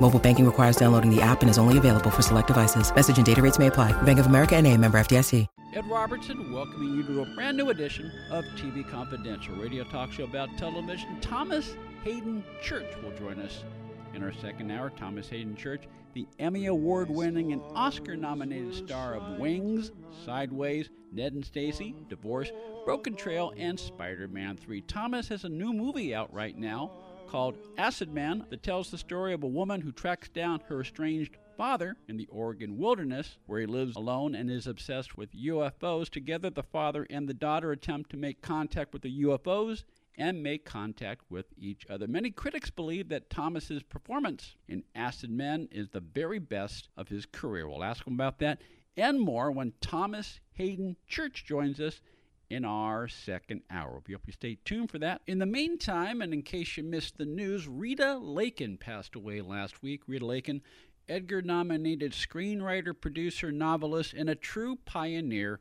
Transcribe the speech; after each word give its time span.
Mobile 0.00 0.20
banking 0.20 0.44
requires 0.44 0.76
downloading 0.76 1.14
the 1.14 1.22
app 1.22 1.40
and 1.40 1.48
is 1.48 1.56
only 1.56 1.78
available 1.78 2.10
for 2.10 2.20
select 2.20 2.48
devices. 2.48 2.94
Message 2.94 3.16
and 3.16 3.24
data 3.24 3.40
rates 3.40 3.58
may 3.58 3.68
apply. 3.68 3.92
Bank 4.02 4.18
of 4.18 4.26
America 4.26 4.54
and 4.54 4.66
a 4.66 4.76
member 4.76 4.98
FDIC. 4.98 5.46
Ed 5.74 5.90
Robertson 5.90 6.52
welcoming 6.52 6.94
you 6.94 7.02
to 7.02 7.22
a 7.22 7.34
brand 7.34 7.56
new 7.56 7.70
edition 7.70 8.12
of 8.30 8.44
TV 8.56 8.88
Confidential, 8.88 9.56
radio 9.56 9.82
talk 9.82 10.12
show 10.12 10.22
about 10.22 10.56
television. 10.56 11.20
Thomas 11.20 11.74
Haden 12.04 12.44
Church 12.62 12.86
will 13.02 13.10
join 13.12 13.40
us 13.40 13.64
in 14.14 14.22
our 14.22 14.32
second 14.32 14.70
hour. 14.70 14.90
Thomas 14.90 15.28
Haden 15.28 15.56
Church, 15.56 15.88
the 16.12 16.28
Emmy 16.38 16.66
Award 16.66 17.10
winning 17.10 17.52
and 17.52 17.60
Oscar 17.74 18.14
nominated 18.14 18.72
star 18.72 19.14
of 19.14 19.40
Wings, 19.40 19.90
Sideways, 20.24 20.90
Ned 21.10 21.32
and 21.32 21.44
Stacey, 21.44 21.96
Divorce, 22.08 22.52
Broken 22.84 23.16
Trail, 23.16 23.52
and 23.56 23.78
Spider 23.78 24.28
Man 24.28 24.56
3. 24.56 24.80
Thomas 24.82 25.26
has 25.28 25.42
a 25.42 25.48
new 25.48 25.72
movie 25.72 26.14
out 26.14 26.32
right 26.32 26.56
now 26.56 26.92
called 27.34 27.58
Acid 27.76 28.14
Man 28.14 28.46
that 28.50 28.62
tells 28.62 28.92
the 28.92 28.96
story 28.96 29.34
of 29.34 29.42
a 29.42 29.48
woman 29.48 29.80
who 29.80 29.90
tracks 29.90 30.28
down 30.28 30.60
her 30.68 30.80
estranged 30.80 31.36
father 31.56 31.96
in 32.06 32.16
the 32.16 32.28
Oregon 32.28 32.78
wilderness, 32.78 33.38
where 33.46 33.58
he 33.58 33.66
lives 33.66 33.96
alone 33.96 34.36
and 34.36 34.48
is 34.48 34.68
obsessed 34.68 35.16
with 35.16 35.32
UFOs. 35.32 36.08
Together, 36.08 36.48
the 36.48 36.62
father 36.62 37.04
and 37.10 37.28
the 37.28 37.34
daughter 37.34 37.72
attempt 37.72 38.10
to 38.10 38.16
make 38.16 38.40
contact 38.40 38.92
with 38.92 39.02
the 39.02 39.24
UFOs 39.24 39.82
and 40.16 40.44
make 40.44 40.64
contact 40.64 41.22
with 41.28 41.46
each 41.58 41.84
other. 41.90 42.06
Many 42.06 42.30
critics 42.30 42.70
believe 42.70 43.08
that 43.08 43.30
Thomas's 43.30 43.82
performance 43.82 44.54
in 44.68 44.84
Acid 44.94 45.30
Man 45.30 45.66
is 45.72 45.88
the 45.88 45.98
very 45.98 46.38
best 46.38 46.88
of 46.96 47.08
his 47.08 47.26
career. 47.26 47.68
We'll 47.68 47.82
ask 47.82 48.06
him 48.06 48.14
about 48.14 48.38
that 48.38 48.60
and 48.96 49.20
more 49.20 49.50
when 49.50 49.72
Thomas 49.80 50.38
Haden 50.52 50.96
Church 51.08 51.44
joins 51.44 51.80
us 51.80 52.00
in 52.54 52.64
our 52.64 53.08
second 53.08 53.62
hour. 53.68 54.00
We 54.06 54.14
hope 54.14 54.22
you 54.26 54.32
stay 54.32 54.58
tuned 54.64 54.90
for 54.90 54.98
that. 55.00 55.22
In 55.26 55.40
the 55.40 55.46
meantime, 55.46 56.22
and 56.22 56.32
in 56.32 56.42
case 56.42 56.76
you 56.76 56.84
missed 56.84 57.18
the 57.18 57.24
news, 57.24 57.66
Rita 57.66 58.16
Lakin 58.16 58.76
passed 58.78 59.16
away 59.16 59.40
last 59.40 59.82
week. 59.82 60.02
Rita 60.06 60.24
Lakin, 60.24 60.62
Edgar 61.08 61.42
nominated 61.42 62.12
screenwriter, 62.12 62.98
producer, 62.98 63.50
novelist, 63.50 64.14
and 64.14 64.30
a 64.30 64.36
true 64.36 64.76
pioneer 64.84 65.60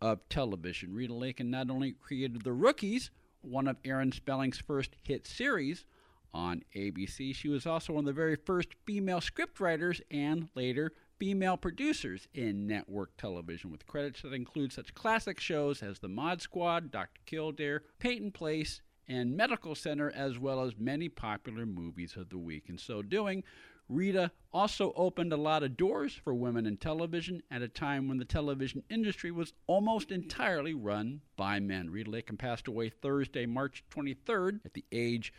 of 0.00 0.26
television. 0.28 0.94
Rita 0.94 1.12
Lakin 1.12 1.50
not 1.50 1.68
only 1.68 1.92
created 1.92 2.42
The 2.42 2.52
Rookies, 2.52 3.10
one 3.42 3.66
of 3.66 3.76
Aaron 3.84 4.12
Spelling's 4.12 4.58
first 4.58 4.94
hit 5.02 5.26
series 5.26 5.84
on 6.32 6.62
ABC, 6.76 7.34
she 7.34 7.48
was 7.48 7.66
also 7.66 7.94
one 7.94 8.02
of 8.02 8.06
the 8.06 8.12
very 8.12 8.36
first 8.36 8.68
female 8.86 9.20
scriptwriters 9.20 10.00
and 10.12 10.48
later 10.54 10.92
female 11.20 11.58
producers 11.58 12.26
in 12.32 12.66
network 12.66 13.14
television, 13.18 13.70
with 13.70 13.86
credits 13.86 14.22
that 14.22 14.32
include 14.32 14.72
such 14.72 14.94
classic 14.94 15.38
shows 15.38 15.82
as 15.82 15.98
The 15.98 16.08
Mod 16.08 16.40
Squad, 16.40 16.90
Dr. 16.90 17.20
Kildare, 17.26 17.82
Peyton 17.98 18.32
Place, 18.32 18.80
and 19.06 19.36
Medical 19.36 19.74
Center, 19.74 20.10
as 20.10 20.38
well 20.38 20.62
as 20.62 20.78
many 20.78 21.10
popular 21.10 21.66
movies 21.66 22.16
of 22.16 22.30
the 22.30 22.38
week. 22.38 22.70
In 22.70 22.78
so 22.78 23.02
doing, 23.02 23.44
Rita 23.86 24.30
also 24.50 24.94
opened 24.96 25.34
a 25.34 25.36
lot 25.36 25.62
of 25.62 25.76
doors 25.76 26.14
for 26.14 26.32
women 26.32 26.64
in 26.64 26.78
television 26.78 27.42
at 27.50 27.60
a 27.60 27.68
time 27.68 28.08
when 28.08 28.16
the 28.16 28.24
television 28.24 28.82
industry 28.88 29.30
was 29.30 29.52
almost 29.66 30.10
entirely 30.10 30.72
run 30.72 31.20
by 31.36 31.60
men. 31.60 31.90
Rita 31.90 32.10
Lakin 32.10 32.38
passed 32.38 32.66
away 32.66 32.88
Thursday, 32.88 33.44
March 33.44 33.84
23rd, 33.90 34.60
at 34.64 34.72
the 34.72 34.86
age 34.90 35.34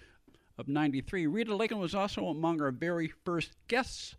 of 0.60 0.68
93. 0.68 1.26
Rita 1.26 1.56
Lakin 1.56 1.80
was 1.80 1.96
also 1.96 2.28
among 2.28 2.62
our 2.62 2.72
very 2.72 3.12
first 3.26 3.54
guests 3.68 4.16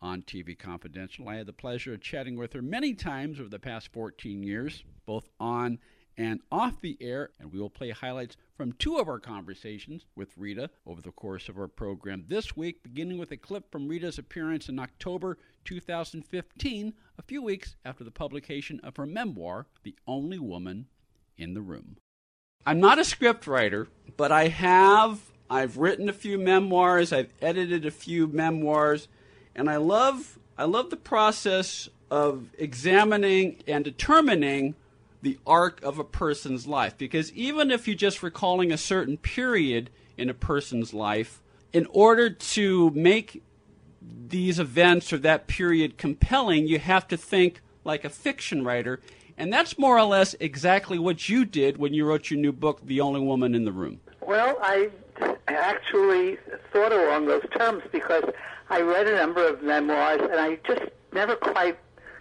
on 0.00 0.22
TV 0.22 0.58
Confidential. 0.58 1.28
I 1.28 1.36
had 1.36 1.46
the 1.46 1.52
pleasure 1.52 1.94
of 1.94 2.00
chatting 2.00 2.36
with 2.36 2.52
her 2.52 2.62
many 2.62 2.94
times 2.94 3.40
over 3.40 3.48
the 3.48 3.58
past 3.58 3.92
14 3.92 4.42
years, 4.42 4.84
both 5.06 5.28
on 5.40 5.78
and 6.16 6.40
off 6.50 6.80
the 6.80 6.98
air, 7.00 7.30
and 7.38 7.52
we 7.52 7.60
will 7.60 7.70
play 7.70 7.90
highlights 7.90 8.36
from 8.56 8.72
two 8.72 8.96
of 8.96 9.08
our 9.08 9.20
conversations 9.20 10.04
with 10.16 10.36
Rita 10.36 10.68
over 10.84 11.00
the 11.00 11.12
course 11.12 11.48
of 11.48 11.56
our 11.56 11.68
program 11.68 12.24
this 12.26 12.56
week, 12.56 12.82
beginning 12.82 13.18
with 13.18 13.30
a 13.30 13.36
clip 13.36 13.70
from 13.70 13.86
Rita's 13.86 14.18
appearance 14.18 14.68
in 14.68 14.80
October 14.80 15.38
2015, 15.64 16.92
a 17.18 17.22
few 17.22 17.40
weeks 17.40 17.76
after 17.84 18.02
the 18.02 18.10
publication 18.10 18.80
of 18.82 18.96
her 18.96 19.06
memoir, 19.06 19.66
The 19.84 19.94
Only 20.08 20.40
Woman 20.40 20.86
in 21.36 21.54
the 21.54 21.62
Room. 21.62 21.98
I'm 22.66 22.80
not 22.80 22.98
a 22.98 23.02
scriptwriter, 23.02 23.86
but 24.16 24.32
I 24.32 24.48
have 24.48 25.20
I've 25.50 25.78
written 25.78 26.08
a 26.08 26.12
few 26.12 26.36
memoirs, 26.36 27.12
I've 27.12 27.32
edited 27.40 27.86
a 27.86 27.90
few 27.90 28.26
memoirs, 28.26 29.08
and 29.54 29.68
I 29.68 29.76
love 29.76 30.38
I 30.56 30.64
love 30.64 30.90
the 30.90 30.96
process 30.96 31.88
of 32.10 32.46
examining 32.58 33.62
and 33.66 33.84
determining 33.84 34.74
the 35.22 35.38
arc 35.46 35.82
of 35.82 35.98
a 35.98 36.04
person's 36.04 36.66
life. 36.66 36.96
Because 36.96 37.32
even 37.32 37.70
if 37.70 37.86
you're 37.86 37.96
just 37.96 38.22
recalling 38.22 38.72
a 38.72 38.78
certain 38.78 39.16
period 39.16 39.90
in 40.16 40.28
a 40.28 40.34
person's 40.34 40.94
life, 40.94 41.40
in 41.72 41.86
order 41.90 42.30
to 42.30 42.90
make 42.90 43.42
these 44.28 44.58
events 44.58 45.12
or 45.12 45.18
that 45.18 45.46
period 45.46 45.98
compelling, 45.98 46.66
you 46.66 46.78
have 46.78 47.06
to 47.08 47.16
think 47.16 47.60
like 47.84 48.04
a 48.04 48.10
fiction 48.10 48.64
writer. 48.64 49.00
And 49.36 49.52
that's 49.52 49.78
more 49.78 49.96
or 49.96 50.04
less 50.04 50.34
exactly 50.40 50.98
what 50.98 51.28
you 51.28 51.44
did 51.44 51.76
when 51.76 51.94
you 51.94 52.04
wrote 52.04 52.30
your 52.30 52.40
new 52.40 52.52
book, 52.52 52.80
The 52.84 53.00
Only 53.00 53.20
Woman 53.20 53.54
in 53.54 53.64
the 53.64 53.72
Room. 53.72 54.00
Well, 54.20 54.58
I 54.60 54.90
actually 55.54 56.38
thought 56.72 56.92
along 56.92 57.26
those 57.26 57.44
terms 57.56 57.82
because 57.92 58.24
I 58.70 58.80
read 58.80 59.06
a 59.06 59.16
number 59.16 59.46
of 59.46 59.62
memoirs 59.62 60.20
and 60.22 60.40
I 60.40 60.56
just 60.66 60.90
never 61.12 61.36
quite 61.36 61.78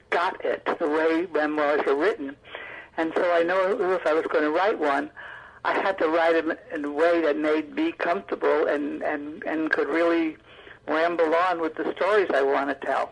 got 0.10 0.44
it 0.46 0.68
the 0.80 0.88
way 0.88 1.28
memoirs 1.34 1.82
are 1.88 1.96
written. 1.96 2.36
And 2.98 3.12
so 3.16 3.32
I 3.34 3.44
know 3.44 3.94
if 3.94 4.06
I 4.06 4.14
was 4.14 4.26
going 4.28 4.44
to 4.44 4.52
write 4.52 4.80
one, 4.80 5.10
I 5.66 5.74
had 5.74 5.98
to 6.00 6.08
write 6.08 6.34
them 6.34 6.58
in 6.74 6.86
a 6.86 6.92
way 6.92 7.22
that 7.22 7.38
made 7.38 7.76
me 7.76 7.92
comfortable 7.92 8.68
and, 8.68 9.04
and, 9.04 9.44
and 9.44 9.70
could 9.70 9.88
really 9.88 10.38
ramble 10.88 11.36
on 11.36 11.60
with 11.60 11.76
the 11.76 11.94
stories 11.96 12.30
I 12.34 12.42
want 12.42 12.70
to 12.70 12.86
tell. 12.86 13.12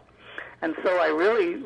And 0.62 0.76
so 0.84 0.97
I 1.02 1.08
really 1.08 1.62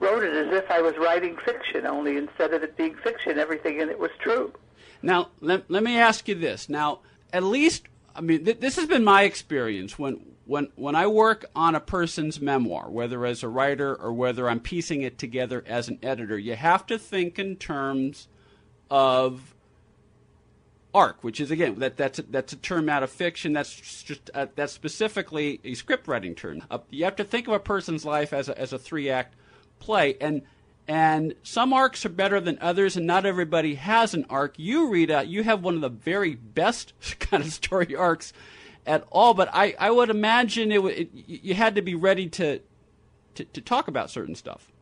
wrote 0.00 0.24
it 0.24 0.34
as 0.34 0.52
if 0.52 0.70
I 0.70 0.80
was 0.80 0.96
writing 0.96 1.36
fiction, 1.44 1.86
only 1.86 2.16
instead 2.16 2.52
of 2.52 2.62
it 2.62 2.76
being 2.76 2.96
fiction, 2.96 3.38
everything 3.38 3.80
in 3.80 3.88
it 3.88 3.98
was 3.98 4.10
true. 4.18 4.52
Now, 5.02 5.28
let, 5.40 5.70
let 5.70 5.82
me 5.82 5.96
ask 5.96 6.26
you 6.28 6.34
this. 6.34 6.68
Now, 6.68 7.00
at 7.32 7.42
least, 7.42 7.84
I 8.14 8.20
mean, 8.20 8.44
th- 8.44 8.60
this 8.60 8.76
has 8.76 8.86
been 8.86 9.04
my 9.04 9.22
experience 9.22 9.98
when, 9.98 10.20
when, 10.46 10.68
when 10.76 10.94
I 10.94 11.06
work 11.06 11.46
on 11.54 11.74
a 11.74 11.80
person's 11.80 12.40
memoir, 12.40 12.90
whether 12.90 13.24
as 13.26 13.42
a 13.42 13.48
writer 13.48 13.94
or 13.94 14.12
whether 14.12 14.48
I'm 14.48 14.60
piecing 14.60 15.02
it 15.02 15.18
together 15.18 15.64
as 15.66 15.88
an 15.88 15.98
editor, 16.02 16.38
you 16.38 16.56
have 16.56 16.86
to 16.86 16.98
think 16.98 17.38
in 17.38 17.56
terms 17.56 18.28
of 18.90 19.54
arc, 20.94 21.22
which 21.22 21.40
is 21.40 21.50
again 21.50 21.78
that 21.78 21.96
that's 21.96 22.18
a, 22.18 22.22
that's 22.22 22.52
a 22.52 22.56
term 22.56 22.88
out 22.88 23.02
of 23.02 23.10
fiction. 23.10 23.52
That's 23.52 24.02
just 24.02 24.30
uh, 24.34 24.46
that's 24.56 24.72
specifically 24.72 25.60
a 25.64 25.74
script 25.74 26.08
writing 26.08 26.34
term. 26.34 26.62
Uh, 26.70 26.78
you 26.90 27.04
have 27.04 27.16
to 27.16 27.24
think 27.24 27.46
of 27.46 27.54
a 27.54 27.60
person's 27.60 28.04
life 28.04 28.32
as 28.32 28.48
a, 28.48 28.58
as 28.58 28.72
a 28.72 28.78
three 28.78 29.08
act 29.08 29.34
play, 29.78 30.16
and 30.20 30.42
and 30.90 31.36
some 31.44 31.72
arcs 31.72 32.04
are 32.04 32.08
better 32.08 32.40
than 32.40 32.58
others, 32.60 32.96
and 32.96 33.06
not 33.06 33.24
everybody 33.24 33.76
has 33.76 34.12
an 34.12 34.26
arc. 34.28 34.54
You, 34.56 34.88
Rita, 34.88 35.24
you 35.24 35.44
have 35.44 35.62
one 35.62 35.76
of 35.76 35.82
the 35.82 35.88
very 35.88 36.34
best 36.34 36.94
kind 37.20 37.44
of 37.44 37.52
story 37.52 37.94
arcs 37.94 38.32
at 38.84 39.04
all. 39.08 39.32
But 39.32 39.50
I, 39.52 39.76
I 39.78 39.92
would 39.92 40.10
imagine 40.10 40.72
it, 40.72 40.80
it 40.84 41.10
you 41.12 41.54
had 41.54 41.76
to 41.76 41.82
be 41.82 41.94
ready 41.94 42.28
to, 42.30 42.58
to, 43.36 43.44
to 43.44 43.60
talk 43.60 43.86
about 43.86 44.10
certain 44.10 44.34
stuff. 44.34 44.72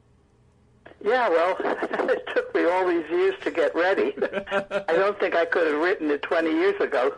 Yeah, 1.04 1.28
well, 1.28 1.56
it 1.60 2.26
took 2.34 2.54
me 2.54 2.64
all 2.64 2.88
these 2.88 3.04
years 3.10 3.34
to 3.42 3.50
get 3.50 3.74
ready. 3.74 4.14
I 4.88 4.94
don't 4.94 5.20
think 5.20 5.34
I 5.34 5.44
could 5.44 5.66
have 5.70 5.78
written 5.78 6.10
it 6.10 6.22
20 6.22 6.50
years 6.50 6.80
ago. 6.80 7.12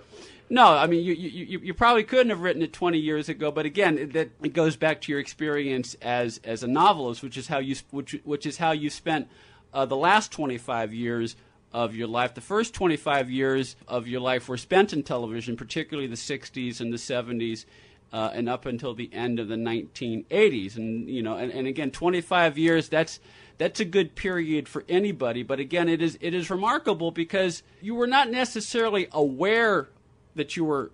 No, 0.52 0.64
I 0.66 0.88
mean 0.88 1.04
you, 1.04 1.14
you 1.14 1.60
you 1.60 1.72
probably 1.72 2.02
couldn't 2.02 2.30
have 2.30 2.40
written 2.40 2.60
it 2.60 2.72
20 2.72 2.98
years 2.98 3.28
ago, 3.28 3.52
but 3.52 3.66
again, 3.66 4.10
that 4.14 4.30
it 4.42 4.52
goes 4.52 4.74
back 4.74 5.00
to 5.02 5.12
your 5.12 5.20
experience 5.20 5.94
as 6.02 6.40
as 6.42 6.64
a 6.64 6.66
novelist, 6.66 7.22
which 7.22 7.36
is 7.36 7.46
how 7.46 7.58
you 7.58 7.76
which 7.92 8.18
which 8.24 8.44
is 8.46 8.56
how 8.56 8.72
you 8.72 8.90
spent 8.90 9.28
uh, 9.72 9.86
the 9.86 9.96
last 9.96 10.32
25 10.32 10.92
years 10.92 11.36
of 11.72 11.94
your 11.94 12.08
life. 12.08 12.34
The 12.34 12.40
first 12.40 12.74
25 12.74 13.30
years 13.30 13.76
of 13.86 14.08
your 14.08 14.20
life 14.20 14.48
were 14.48 14.56
spent 14.56 14.92
in 14.92 15.04
television, 15.04 15.56
particularly 15.56 16.08
the 16.08 16.16
60s 16.16 16.80
and 16.80 16.92
the 16.92 16.96
70s. 16.96 17.64
Uh, 18.12 18.28
and 18.34 18.48
up 18.48 18.66
until 18.66 18.92
the 18.92 19.08
end 19.14 19.38
of 19.38 19.46
the 19.46 19.54
1980s, 19.54 20.76
and 20.76 21.08
you 21.08 21.22
know, 21.22 21.36
and, 21.36 21.52
and 21.52 21.68
again, 21.68 21.92
25 21.92 22.58
years. 22.58 22.88
That's 22.88 23.20
that's 23.56 23.78
a 23.78 23.84
good 23.84 24.16
period 24.16 24.68
for 24.68 24.82
anybody. 24.88 25.44
But 25.44 25.60
again, 25.60 25.88
it 25.88 26.02
is 26.02 26.18
it 26.20 26.34
is 26.34 26.50
remarkable 26.50 27.12
because 27.12 27.62
you 27.80 27.94
were 27.94 28.08
not 28.08 28.28
necessarily 28.28 29.06
aware 29.12 29.90
that 30.34 30.56
you 30.56 30.64
were 30.64 30.92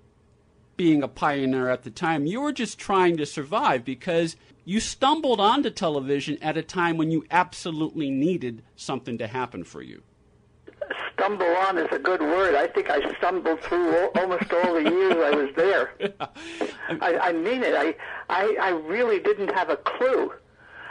being 0.76 1.02
a 1.02 1.08
pioneer 1.08 1.68
at 1.68 1.82
the 1.82 1.90
time. 1.90 2.26
You 2.26 2.40
were 2.40 2.52
just 2.52 2.78
trying 2.78 3.16
to 3.16 3.26
survive 3.26 3.84
because 3.84 4.36
you 4.64 4.80
stumbled 4.80 5.40
onto 5.40 5.70
television 5.70 6.38
at 6.42 6.56
a 6.56 6.62
time 6.62 6.96
when 6.96 7.10
you 7.10 7.24
absolutely 7.30 8.10
needed 8.10 8.62
something 8.74 9.16
to 9.18 9.26
happen 9.26 9.64
for 9.64 9.82
you 9.82 10.02
stumble 11.26 11.46
on 11.46 11.78
is 11.78 11.88
a 11.90 11.98
good 11.98 12.20
word. 12.20 12.54
I 12.54 12.66
think 12.66 12.90
I 12.90 13.00
stumbled 13.18 13.60
through 13.60 14.10
almost 14.16 14.52
all 14.52 14.74
the 14.74 14.88
years 14.88 15.16
I 15.16 15.30
was 15.30 15.50
there. 15.56 15.92
I, 17.00 17.18
I 17.18 17.32
mean 17.32 17.62
it. 17.62 17.74
I, 17.74 17.94
I, 18.28 18.56
I 18.60 18.68
really 18.70 19.18
didn't 19.18 19.52
have 19.54 19.70
a 19.70 19.76
clue. 19.76 20.32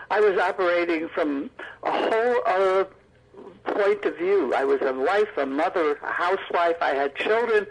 I 0.10 0.20
was 0.20 0.38
operating 0.38 1.08
from 1.10 1.50
a 1.84 1.92
whole 1.92 2.42
other 2.46 2.88
point 3.66 4.04
of 4.06 4.18
view. 4.18 4.54
I 4.54 4.66
was 4.66 4.82
a 4.82 4.94
wife, 4.94 5.38
a 5.38 5.46
mother, 5.46 5.96
a 6.04 6.12
housewife. 6.12 6.78
I 6.82 6.94
had 6.96 7.16
children. 7.16 7.66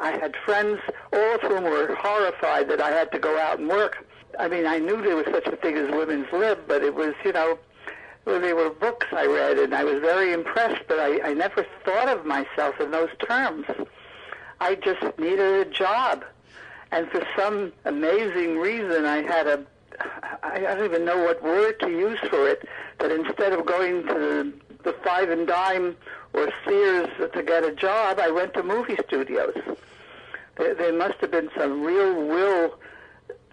I 0.00 0.12
had 0.12 0.34
friends, 0.44 0.80
all 1.12 1.34
of 1.34 1.42
whom 1.42 1.64
were 1.64 1.94
horrified 1.94 2.68
that 2.70 2.80
I 2.80 2.90
had 2.90 3.12
to 3.12 3.18
go 3.18 3.38
out 3.38 3.58
and 3.58 3.68
work. 3.68 4.06
I 4.38 4.48
mean, 4.48 4.66
I 4.66 4.78
knew 4.78 5.02
there 5.02 5.16
was 5.16 5.26
such 5.26 5.46
a 5.46 5.56
thing 5.56 5.76
as 5.76 5.90
women's 5.90 6.32
lib, 6.32 6.60
but 6.66 6.82
it 6.82 6.94
was, 6.94 7.14
you 7.22 7.32
know, 7.32 7.58
they 8.24 8.54
were 8.54 8.70
books 8.70 9.06
I 9.12 9.26
read, 9.26 9.58
and 9.58 9.74
I 9.74 9.84
was 9.84 10.00
very 10.00 10.32
impressed, 10.32 10.82
but 10.88 10.98
I, 10.98 11.30
I 11.30 11.34
never 11.34 11.66
thought 11.84 12.08
of 12.08 12.24
myself 12.24 12.80
in 12.80 12.90
those 12.90 13.10
terms. 13.26 13.66
I 14.60 14.74
just 14.76 15.02
needed 15.18 15.66
a 15.66 15.70
job. 15.70 16.24
And 16.92 17.10
for 17.10 17.22
some 17.36 17.72
amazing 17.84 18.58
reason, 18.58 19.04
I 19.04 19.22
had 19.22 19.46
a, 19.46 19.66
I 20.42 20.60
don't 20.60 20.84
even 20.84 21.04
know 21.04 21.18
what 21.24 21.42
word 21.42 21.78
to 21.80 21.90
use 21.90 22.18
for 22.30 22.48
it, 22.48 22.66
that 22.98 23.10
instead 23.10 23.52
of 23.52 23.66
going 23.66 24.06
to 24.06 24.14
the, 24.14 24.52
the 24.82 24.92
Five 25.04 25.28
and 25.30 25.46
Dime 25.46 25.96
or 26.32 26.48
Sears 26.64 27.08
to 27.32 27.42
get 27.42 27.64
a 27.64 27.72
job, 27.72 28.18
I 28.18 28.30
went 28.30 28.54
to 28.54 28.62
movie 28.62 28.96
studios. 29.06 29.54
There, 30.60 30.74
there 30.74 30.92
must 30.92 31.18
have 31.20 31.30
been 31.30 31.50
some 31.58 31.82
real 31.82 32.14
will 32.14 32.78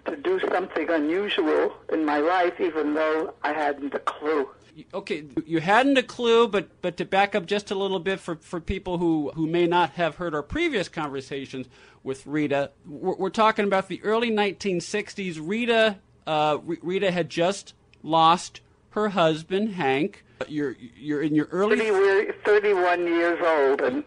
to 0.06 0.16
do 0.16 0.40
something 0.52 0.90
unusual 0.90 1.74
in 1.92 2.06
my 2.06 2.20
life, 2.20 2.60
even 2.60 2.94
though 2.94 3.34
I 3.44 3.54
hadn't 3.54 3.94
a 3.94 4.00
clue 4.00 4.48
okay, 4.94 5.26
you 5.46 5.60
hadn't 5.60 5.98
a 5.98 6.04
clue, 6.04 6.48
but 6.48 6.82
but 6.82 6.98
to 6.98 7.06
back 7.06 7.36
up 7.36 7.46
just 7.46 7.72
a 7.72 7.76
little 7.76 8.00
bit 8.00 8.20
for, 8.20 8.36
for 8.36 8.60
people 8.60 8.98
who, 8.98 9.32
who 9.34 9.48
may 9.48 9.66
not 9.66 9.92
have 9.92 10.16
heard 10.16 10.36
our 10.36 10.44
previous 10.44 10.90
conversations 10.90 11.68
with 12.04 12.26
Rita, 12.28 12.72
we're, 12.86 13.16
we're 13.16 13.30
talking 13.30 13.66
about 13.66 13.88
the 13.88 14.02
early 14.04 14.32
1960s. 14.32 15.40
Rita 15.42 15.98
uh, 16.26 16.58
Rita 16.64 17.12
had 17.12 17.30
just 17.30 17.74
lost 18.04 18.62
her 18.92 19.10
husband 19.10 19.74
Hank. 19.74 20.24
You're 20.48 20.76
you're 20.96 21.22
in 21.22 21.34
your 21.34 21.48
early 21.48 21.78
30, 21.78 22.34
31 22.44 23.08
years 23.08 23.40
old, 23.44 23.82
and 23.82 24.04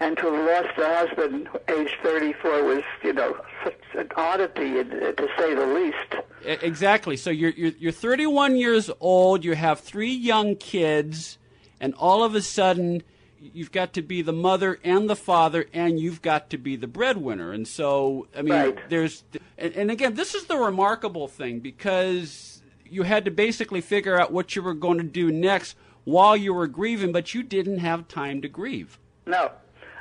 and 0.00 0.16
to 0.18 0.32
have 0.32 0.66
lost 0.66 0.78
a 0.78 1.06
husband 1.06 1.48
age 1.68 1.90
34 2.02 2.64
was, 2.64 2.82
you 3.02 3.12
know, 3.12 3.36
such 3.64 3.74
an 3.94 4.08
oddity, 4.16 4.80
uh, 4.80 4.84
to 4.84 5.28
say 5.38 5.54
the 5.54 5.66
least. 5.66 6.62
Exactly. 6.62 7.16
So 7.16 7.30
you're, 7.30 7.50
you're, 7.50 7.72
you're 7.78 7.92
31 7.92 8.56
years 8.56 8.90
old, 9.00 9.44
you 9.44 9.54
have 9.54 9.80
three 9.80 10.12
young 10.12 10.56
kids, 10.56 11.38
and 11.80 11.94
all 11.94 12.22
of 12.22 12.34
a 12.34 12.42
sudden 12.42 13.02
you've 13.38 13.72
got 13.72 13.92
to 13.94 14.02
be 14.02 14.22
the 14.22 14.32
mother 14.32 14.78
and 14.84 15.08
the 15.08 15.16
father, 15.16 15.66
and 15.72 15.98
you've 15.98 16.22
got 16.22 16.50
to 16.50 16.58
be 16.58 16.76
the 16.76 16.86
breadwinner. 16.86 17.52
And 17.52 17.66
so, 17.66 18.28
I 18.36 18.42
mean, 18.42 18.52
right. 18.52 18.90
there's, 18.90 19.24
and, 19.56 19.74
and 19.74 19.90
again, 19.90 20.14
this 20.14 20.34
is 20.34 20.44
the 20.44 20.56
remarkable 20.56 21.28
thing 21.28 21.60
because 21.60 22.62
you 22.84 23.02
had 23.02 23.24
to 23.24 23.30
basically 23.30 23.80
figure 23.80 24.18
out 24.20 24.32
what 24.32 24.54
you 24.56 24.62
were 24.62 24.74
going 24.74 24.98
to 24.98 25.04
do 25.04 25.30
next 25.30 25.76
while 26.04 26.36
you 26.36 26.54
were 26.54 26.66
grieving, 26.66 27.12
but 27.12 27.34
you 27.34 27.42
didn't 27.42 27.78
have 27.78 28.08
time 28.08 28.40
to 28.42 28.48
grieve. 28.48 28.98
No, 29.26 29.50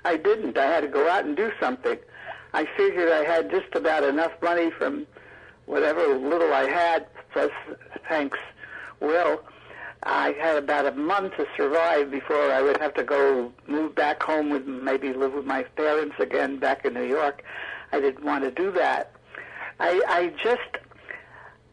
I 0.06 0.18
didn't. 0.18 0.58
I 0.58 0.68
had 0.68 0.82
to 0.82 0.88
go 0.88 1.10
out 1.10 1.26
and 1.26 1.36
do 1.36 1.52
something. 1.60 1.98
I 2.54 2.66
figured 2.78 3.12
I 3.12 3.26
had 3.26 3.50
just 3.50 3.74
about 3.74 4.04
enough 4.04 4.32
money 4.42 4.70
from 4.70 5.08
whatever 5.66 6.08
little 6.08 6.54
I 6.54 6.70
had, 6.70 7.08
plus 7.34 7.52
Hank's 8.04 8.38
will. 9.02 9.44
I 10.04 10.34
had 10.40 10.58
about 10.58 10.86
a 10.86 10.92
month 10.92 11.36
to 11.38 11.48
survive 11.58 12.12
before 12.12 12.52
I 12.52 12.62
would 12.62 12.78
have 12.78 12.94
to 12.94 13.04
go 13.04 13.52
move 13.68 13.96
back 13.96 14.22
home 14.22 14.52
with 14.52 14.68
maybe 14.68 15.12
live 15.12 15.34
with 15.34 15.46
my 15.46 15.64
parents 15.64 16.16
again 16.20 16.60
back 16.60 16.86
in 16.86 16.94
New 16.94 17.04
York. 17.04 17.44
I 17.92 18.00
didn't 18.00 18.24
want 18.24 18.44
to 18.44 18.52
do 18.52 18.72
that. 18.74 19.12
I 19.80 20.02
I 20.08 20.28
just 20.44 20.62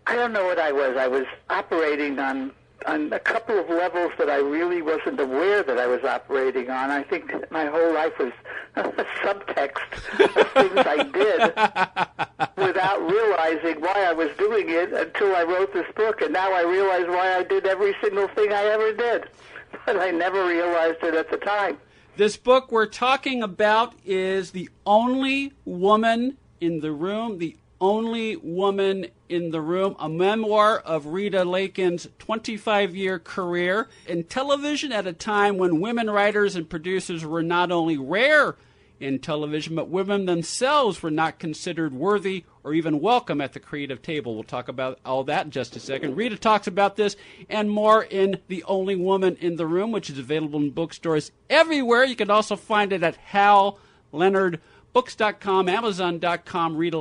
I 0.06 0.16
don't 0.16 0.32
know 0.32 0.46
what 0.46 0.58
I 0.58 0.72
was. 0.72 0.96
I 0.96 1.06
was 1.06 1.26
operating 1.50 2.18
on 2.18 2.52
on 2.86 3.12
a 3.12 3.18
couple 3.18 3.58
of 3.58 3.68
levels 3.68 4.12
that 4.18 4.28
I 4.28 4.36
really 4.36 4.82
wasn't 4.82 5.20
aware 5.20 5.62
that 5.62 5.78
I 5.78 5.86
was 5.86 6.02
operating 6.04 6.70
on. 6.70 6.90
I 6.90 7.02
think 7.02 7.32
my 7.50 7.66
whole 7.66 7.92
life 7.94 8.18
was 8.18 8.32
a 8.76 8.82
subtext 9.22 9.92
of 10.18 10.50
things 10.52 10.72
I 10.76 11.02
did 11.04 12.66
without 12.66 13.10
realizing 13.10 13.80
why 13.80 14.04
I 14.04 14.12
was 14.12 14.30
doing 14.38 14.68
it 14.68 14.92
until 14.92 15.34
I 15.34 15.42
wrote 15.42 15.72
this 15.72 15.90
book. 15.94 16.20
And 16.20 16.32
now 16.32 16.52
I 16.52 16.62
realize 16.62 17.06
why 17.06 17.36
I 17.36 17.42
did 17.42 17.66
every 17.66 17.94
single 18.02 18.28
thing 18.28 18.52
I 18.52 18.64
ever 18.64 18.92
did. 18.92 19.28
But 19.86 19.96
I 19.96 20.10
never 20.10 20.46
realized 20.46 21.02
it 21.02 21.14
at 21.14 21.30
the 21.30 21.38
time. 21.38 21.78
This 22.16 22.36
book 22.36 22.70
we're 22.70 22.86
talking 22.86 23.42
about 23.42 23.94
is 24.04 24.50
The 24.50 24.68
Only 24.84 25.54
Woman 25.64 26.36
in 26.60 26.80
the 26.80 26.92
Room, 26.92 27.38
The 27.38 27.56
only 27.82 28.36
woman 28.36 29.08
in 29.28 29.50
the 29.50 29.60
room, 29.60 29.96
a 29.98 30.08
memoir 30.08 30.78
of 30.78 31.06
Rita 31.06 31.44
Lakin's 31.44 32.06
25 32.20 32.94
year 32.94 33.18
career 33.18 33.88
in 34.06 34.22
television 34.22 34.92
at 34.92 35.08
a 35.08 35.12
time 35.12 35.58
when 35.58 35.80
women 35.80 36.08
writers 36.08 36.54
and 36.54 36.70
producers 36.70 37.26
were 37.26 37.42
not 37.42 37.72
only 37.72 37.98
rare 37.98 38.54
in 39.00 39.18
television, 39.18 39.74
but 39.74 39.88
women 39.88 40.26
themselves 40.26 41.02
were 41.02 41.10
not 41.10 41.40
considered 41.40 41.92
worthy 41.92 42.44
or 42.62 42.72
even 42.72 43.00
welcome 43.00 43.40
at 43.40 43.52
the 43.52 43.58
creative 43.58 44.00
table. 44.00 44.34
We'll 44.34 44.44
talk 44.44 44.68
about 44.68 45.00
all 45.04 45.24
that 45.24 45.46
in 45.46 45.50
just 45.50 45.74
a 45.74 45.80
second. 45.80 46.14
Rita 46.14 46.36
talks 46.36 46.68
about 46.68 46.94
this 46.94 47.16
and 47.50 47.68
more 47.68 48.04
in 48.04 48.38
The 48.46 48.62
Only 48.62 48.94
Woman 48.94 49.36
in 49.40 49.56
the 49.56 49.66
Room, 49.66 49.90
which 49.90 50.08
is 50.08 50.20
available 50.20 50.60
in 50.60 50.70
bookstores 50.70 51.32
everywhere. 51.50 52.04
You 52.04 52.14
can 52.14 52.30
also 52.30 52.54
find 52.54 52.92
it 52.92 53.02
at 53.02 53.16
Hal 53.16 53.80
Leonard 54.12 54.60
Books.com, 54.92 55.68
Amazon.com, 55.68 56.76
Rita 56.76 56.98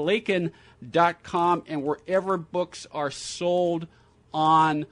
and 1.68 1.84
wherever 1.84 2.38
books 2.38 2.88
are 2.92 3.12
sold 3.12 3.88
online. 4.32 4.88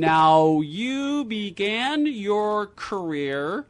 Now, 0.00 0.60
you 0.60 1.24
began 1.24 2.06
your 2.06 2.68
career 2.68 3.66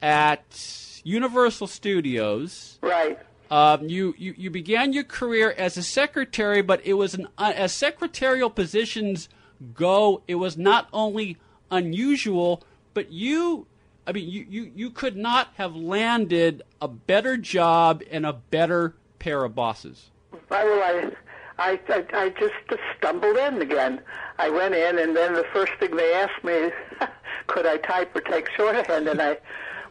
at 0.00 1.00
Universal 1.02 1.66
Studios. 1.66 2.78
Right. 2.80 3.18
Um, 3.50 3.88
you, 3.88 4.14
you, 4.16 4.34
you 4.36 4.50
began 4.50 4.92
your 4.92 5.04
career 5.04 5.54
as 5.56 5.76
a 5.76 5.82
secretary, 5.82 6.62
but 6.62 6.84
it 6.84 6.94
was 6.94 7.14
an 7.14 7.28
uh, 7.36 7.52
as 7.54 7.72
secretarial 7.72 8.50
positions 8.50 9.28
go, 9.74 10.22
it 10.26 10.36
was 10.36 10.56
not 10.56 10.88
only 10.92 11.36
unusual, 11.70 12.62
but 12.94 13.12
you 13.12 13.66
I 14.06 14.12
mean 14.12 14.28
you, 14.28 14.46
you, 14.48 14.72
you 14.74 14.90
could 14.90 15.16
not 15.16 15.48
have 15.56 15.74
landed 15.74 16.62
a 16.80 16.88
better 16.88 17.36
job 17.36 18.02
and 18.10 18.26
a 18.26 18.32
better 18.32 18.94
pair 19.18 19.44
of 19.44 19.54
bosses. 19.54 20.10
I, 20.50 21.10
I, 21.58 21.70
I, 21.72 21.80
I, 21.88 22.04
I 22.12 22.28
just 22.30 22.54
stumbled 22.98 23.36
in 23.36 23.62
again. 23.62 24.00
I 24.38 24.50
went 24.50 24.74
in, 24.74 24.98
and 24.98 25.16
then 25.16 25.34
the 25.34 25.46
first 25.52 25.72
thing 25.78 25.96
they 25.96 26.12
asked 26.12 26.42
me, 26.44 26.70
could 27.46 27.66
I 27.66 27.78
type 27.78 28.14
or 28.14 28.20
take 28.20 28.50
shorthand? 28.50 29.08
And 29.08 29.22
I, 29.22 29.38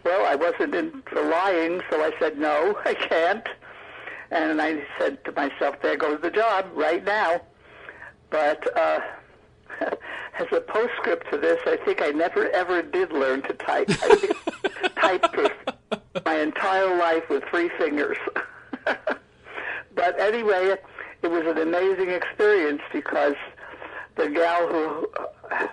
well, 0.04 0.26
I 0.26 0.36
wasn't 0.36 0.76
in 0.76 1.02
for 1.04 1.22
lying, 1.22 1.82
so 1.90 2.02
I 2.02 2.12
said 2.20 2.38
no, 2.38 2.78
I 2.86 2.94
can't. 2.94 3.48
And 4.32 4.62
I 4.62 4.84
said 5.00 5.24
to 5.26 5.32
myself, 5.32 5.76
there 5.82 5.96
goes 5.96 6.20
the 6.22 6.32
job 6.32 6.66
right 6.74 7.04
now. 7.04 7.42
But 8.30 8.78
uh, 8.78 9.00
as 10.40 10.48
a 10.52 10.62
postscript 10.62 11.30
to 11.32 11.38
this, 11.38 11.60
I 11.66 11.78
think 11.78 12.02
I 12.02 12.10
never 12.10 12.50
ever 12.52 12.82
did 12.82 13.12
learn 13.12 13.42
to 13.44 13.54
type. 13.54 13.90
I 13.90 14.16
think 14.16 14.96
typed 14.96 16.26
my 16.26 16.40
entire 16.40 16.96
life 16.98 17.28
with 17.30 17.44
three 17.46 17.70
fingers. 17.78 18.18
but 18.86 20.20
anyway, 20.20 20.76
it 21.22 21.28
was 21.28 21.46
an 21.46 21.58
amazing 21.58 22.10
experience 22.10 22.82
because 22.92 23.36
the 24.16 24.30
gal 24.30 24.68
who 24.68 25.10
uh, 25.52 25.68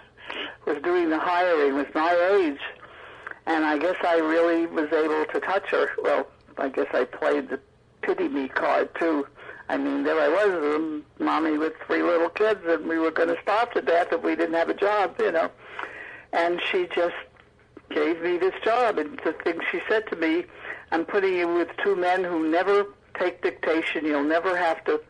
was 0.66 0.76
doing 0.82 1.10
the 1.10 1.18
hiring 1.18 1.74
was 1.74 1.86
my 1.94 2.12
age, 2.34 2.60
and 3.46 3.64
I 3.64 3.78
guess 3.78 3.96
I 4.02 4.18
really 4.18 4.66
was 4.66 4.92
able 4.92 5.24
to 5.32 5.40
touch 5.40 5.70
her. 5.70 5.90
Well, 6.02 6.26
I 6.58 6.68
guess 6.68 6.86
I 6.92 7.04
played 7.04 7.48
the 7.48 7.60
pity 8.02 8.28
me 8.28 8.48
card 8.48 8.90
too. 8.98 9.26
I 9.70 9.76
mean, 9.76 10.02
there 10.02 10.18
I 10.18 10.28
was, 10.28 10.74
um, 10.74 11.04
mommy 11.20 11.56
with 11.56 11.74
three 11.86 12.02
little 12.02 12.28
kids, 12.28 12.58
and 12.66 12.88
we 12.88 12.98
were 12.98 13.12
going 13.12 13.28
to 13.28 13.40
starve 13.40 13.70
to 13.74 13.80
death 13.80 14.08
if 14.10 14.20
we 14.20 14.34
didn't 14.34 14.54
have 14.54 14.68
a 14.68 14.74
job, 14.74 15.14
you 15.20 15.30
know. 15.30 15.48
And 16.32 16.60
she 16.60 16.88
just 16.92 17.14
gave 17.88 18.20
me 18.20 18.36
this 18.36 18.54
job, 18.64 18.98
and 18.98 19.20
the 19.24 19.32
thing 19.32 19.60
she 19.70 19.80
said 19.88 20.08
to 20.08 20.16
me, 20.16 20.44
"I'm 20.90 21.04
putting 21.04 21.34
you 21.34 21.46
with 21.54 21.68
two 21.84 21.94
men 21.94 22.24
who 22.24 22.50
never 22.50 22.86
take 23.16 23.42
dictation. 23.42 24.04
You'll 24.04 24.24
never 24.24 24.56
have 24.56 24.84
to 24.86 25.00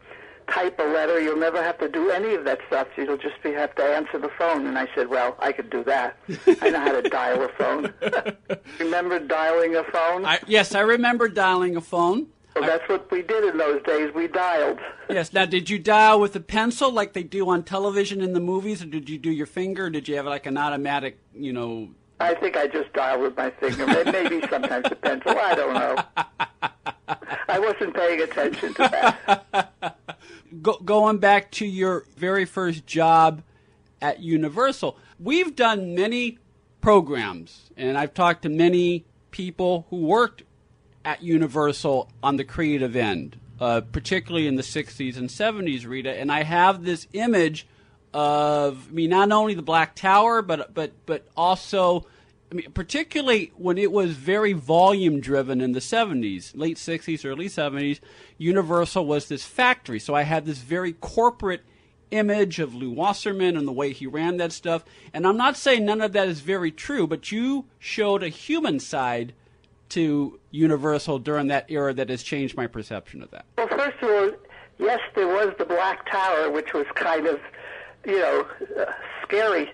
type 0.51 0.79
a 0.79 0.83
letter. 0.83 1.19
You'll 1.19 1.39
never 1.39 1.63
have 1.63 1.79
to 1.79 1.89
do 1.89 2.11
any 2.11 2.35
of 2.35 2.45
that 2.45 2.59
stuff. 2.67 2.89
You'll 2.99 3.17
just 3.17 3.43
be, 3.43 3.53
have 3.53 3.75
to 3.77 3.83
answer 3.83 4.19
the 4.19 4.31
phone. 4.37 4.67
And 4.67 4.79
I 4.79 4.89
said, 4.95 5.09
well, 5.09 5.37
I 5.39 5.53
could 5.53 5.71
do 5.71 5.85
that. 5.85 6.19
I 6.61 6.71
know 6.71 6.81
how 6.81 7.01
to 7.01 7.09
dial 7.09 7.43
a 7.45 7.49
phone. 7.51 7.95
remember 8.81 9.21
dialing 9.21 9.77
a 9.77 9.85
phone? 9.85 10.27
I, 10.27 10.41
yes, 10.47 10.75
I 10.75 10.81
remember 10.81 11.29
dialing 11.29 11.77
a 11.77 11.81
phone. 11.81 12.27
Well, 12.55 12.67
that's 12.67 12.89
what 12.89 13.11
we 13.11 13.23
did 13.23 13.45
in 13.45 13.59
those 13.59 13.83
days. 13.85 14.13
We 14.15 14.27
dialed. 14.27 14.79
Yes. 15.09 15.33
Now, 15.33 15.45
did 15.47 15.71
you 15.71 15.79
dial 15.79 16.21
with 16.21 16.35
a 16.37 16.41
pencil 16.41 16.93
like 16.93 17.13
they 17.13 17.23
do 17.23 17.49
on 17.49 17.63
television 17.63 18.21
in 18.21 18.33
the 18.33 18.41
movies, 18.41 18.83
or 18.83 18.87
did 18.87 19.09
you 19.09 19.19
do 19.19 19.31
your 19.31 19.47
finger? 19.47 19.87
Or 19.87 19.91
did 19.91 20.09
you 20.09 20.17
have 20.17 20.27
like 20.27 20.47
an 20.47 20.59
automatic, 20.59 21.19
you 21.35 21.53
know? 21.53 21.91
I 22.19 22.35
think 22.35 22.57
I 22.57 22.67
just 22.67 22.93
dialed 22.93 23.23
with 23.23 23.37
my 23.37 23.51
finger. 23.51 23.87
Maybe 23.87 24.41
sometimes 24.49 24.87
a 24.91 24.95
pencil. 24.95 25.31
I 25.31 25.55
don't 25.55 25.75
know. 25.75 25.97
I 27.49 27.59
wasn't 27.59 27.95
paying 27.95 28.21
attention 28.21 28.75
to 28.75 28.89
that. 29.53 29.97
Go, 30.63 30.79
going 30.85 31.19
back 31.19 31.51
to 31.53 31.67
your 31.67 32.05
very 32.17 32.45
first 32.45 32.87
job 32.87 33.43
at 34.03 34.21
Universal, 34.21 34.99
we've 35.19 35.55
done 35.55 35.95
many 35.95 36.39
programs, 36.81 37.71
and 37.77 37.97
I've 37.97 38.15
talked 38.15 38.43
to 38.43 38.49
many 38.49 39.05
people 39.31 39.87
who 39.91 39.97
worked 39.97 40.43
at 41.05 41.23
Universal 41.23 42.09
on 42.23 42.37
the 42.37 42.45
creative 42.45 42.97
end, 42.97 43.39
uh, 43.61 43.81
particularly 43.81 44.47
in 44.47 44.57
the 44.57 44.63
60s 44.63 45.17
and 45.17 45.29
70s, 45.29 45.87
Rita. 45.87 46.13
And 46.19 46.31
I 46.31 46.43
have 46.43 46.85
this 46.85 47.07
image 47.13 47.67
of, 48.13 48.89
I 48.89 48.93
mean, 48.93 49.11
not 49.11 49.31
only 49.33 49.55
the 49.55 49.63
Black 49.63 49.95
Tower, 49.95 50.43
but 50.43 50.75
but 50.75 50.93
but 51.07 51.27
also, 51.37 52.07
I 52.51 52.55
mean, 52.57 52.71
particularly 52.73 53.53
when 53.57 53.79
it 53.79 53.93
was 53.93 54.13
very 54.13 54.53
volume 54.53 55.21
driven 55.21 55.61
in 55.61 55.73
the 55.73 55.81
70s, 55.81 56.53
late 56.55 56.77
60s, 56.77 57.25
early 57.25 57.49
70s. 57.49 58.01
Universal 58.39 59.07
was 59.07 59.29
this 59.29 59.45
factory, 59.45 59.99
so 60.01 60.15
I 60.15 60.23
had 60.23 60.45
this 60.45 60.59
very 60.59 60.93
corporate 60.93 61.63
image 62.11 62.59
of 62.59 62.75
Lew 62.75 62.91
Wasserman 62.91 63.57
and 63.57 63.69
the 63.69 63.73
way 63.73 63.93
he 63.93 64.07
ran 64.07 64.37
that 64.39 64.53
stuff. 64.53 64.85
And 65.15 65.27
I'm 65.27 65.37
not 65.37 65.57
saying 65.57 65.85
none 65.85 66.01
of 66.01 66.13
that 66.13 66.27
is 66.27 66.41
very 66.41 66.73
true, 66.73 67.07
but 67.07 67.31
you 67.31 67.67
showed 67.79 68.23
a 68.23 68.29
human 68.29 68.81
side 68.81 69.33
to 69.91 70.39
Universal 70.51 71.21
during 71.21 71.49
that 71.49 71.71
era 71.71 71.93
that 71.95 72.09
has 72.09 72.23
changed 72.23 72.57
my 72.57 72.67
perception 72.67 73.23
of 73.23 73.31
that? 73.31 73.45
Well, 73.59 73.69
first 73.69 74.03
of 74.03 74.11
all, 74.11 74.31
yes, 74.79 75.01
there 75.15 75.29
was 75.29 75.53
the 75.59 75.65
Black 75.65 76.09
Tower, 76.11 76.51
which 76.51 76.73
was 76.73 76.87
kind 76.95 77.27
of, 77.27 77.41
you 78.07 78.19
know, 78.19 78.47
uh, 78.79 78.87
scary, 79.23 79.71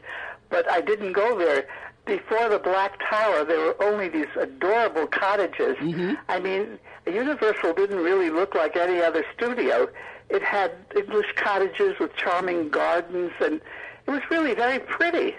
but 0.50 0.70
I 0.70 0.80
didn't 0.80 1.12
go 1.12 1.38
there. 1.38 1.66
Before 2.04 2.48
the 2.48 2.58
Black 2.58 3.00
Tower, 3.08 3.44
there 3.44 3.58
were 3.58 3.82
only 3.82 4.08
these 4.08 4.28
adorable 4.38 5.08
cottages. 5.08 5.76
Mm-hmm. 5.78 6.14
I 6.28 6.38
mean, 6.38 6.78
Universal 7.06 7.74
didn't 7.74 7.98
really 7.98 8.30
look 8.30 8.54
like 8.54 8.76
any 8.76 9.00
other 9.00 9.24
studio. 9.36 9.88
It 10.28 10.42
had 10.42 10.72
English 10.96 11.26
cottages 11.36 11.98
with 11.98 12.14
charming 12.16 12.68
gardens, 12.68 13.32
and 13.40 13.60
it 14.06 14.10
was 14.10 14.22
really 14.30 14.54
very 14.54 14.78
pretty. 14.78 15.34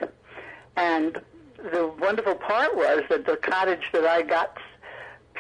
And 0.76 1.22
the 1.58 1.88
wonderful 2.00 2.36
part 2.36 2.76
was 2.76 3.04
that 3.10 3.26
the 3.26 3.38
cottage 3.38 3.90
that 3.94 4.06
I 4.06 4.22
got 4.22 4.58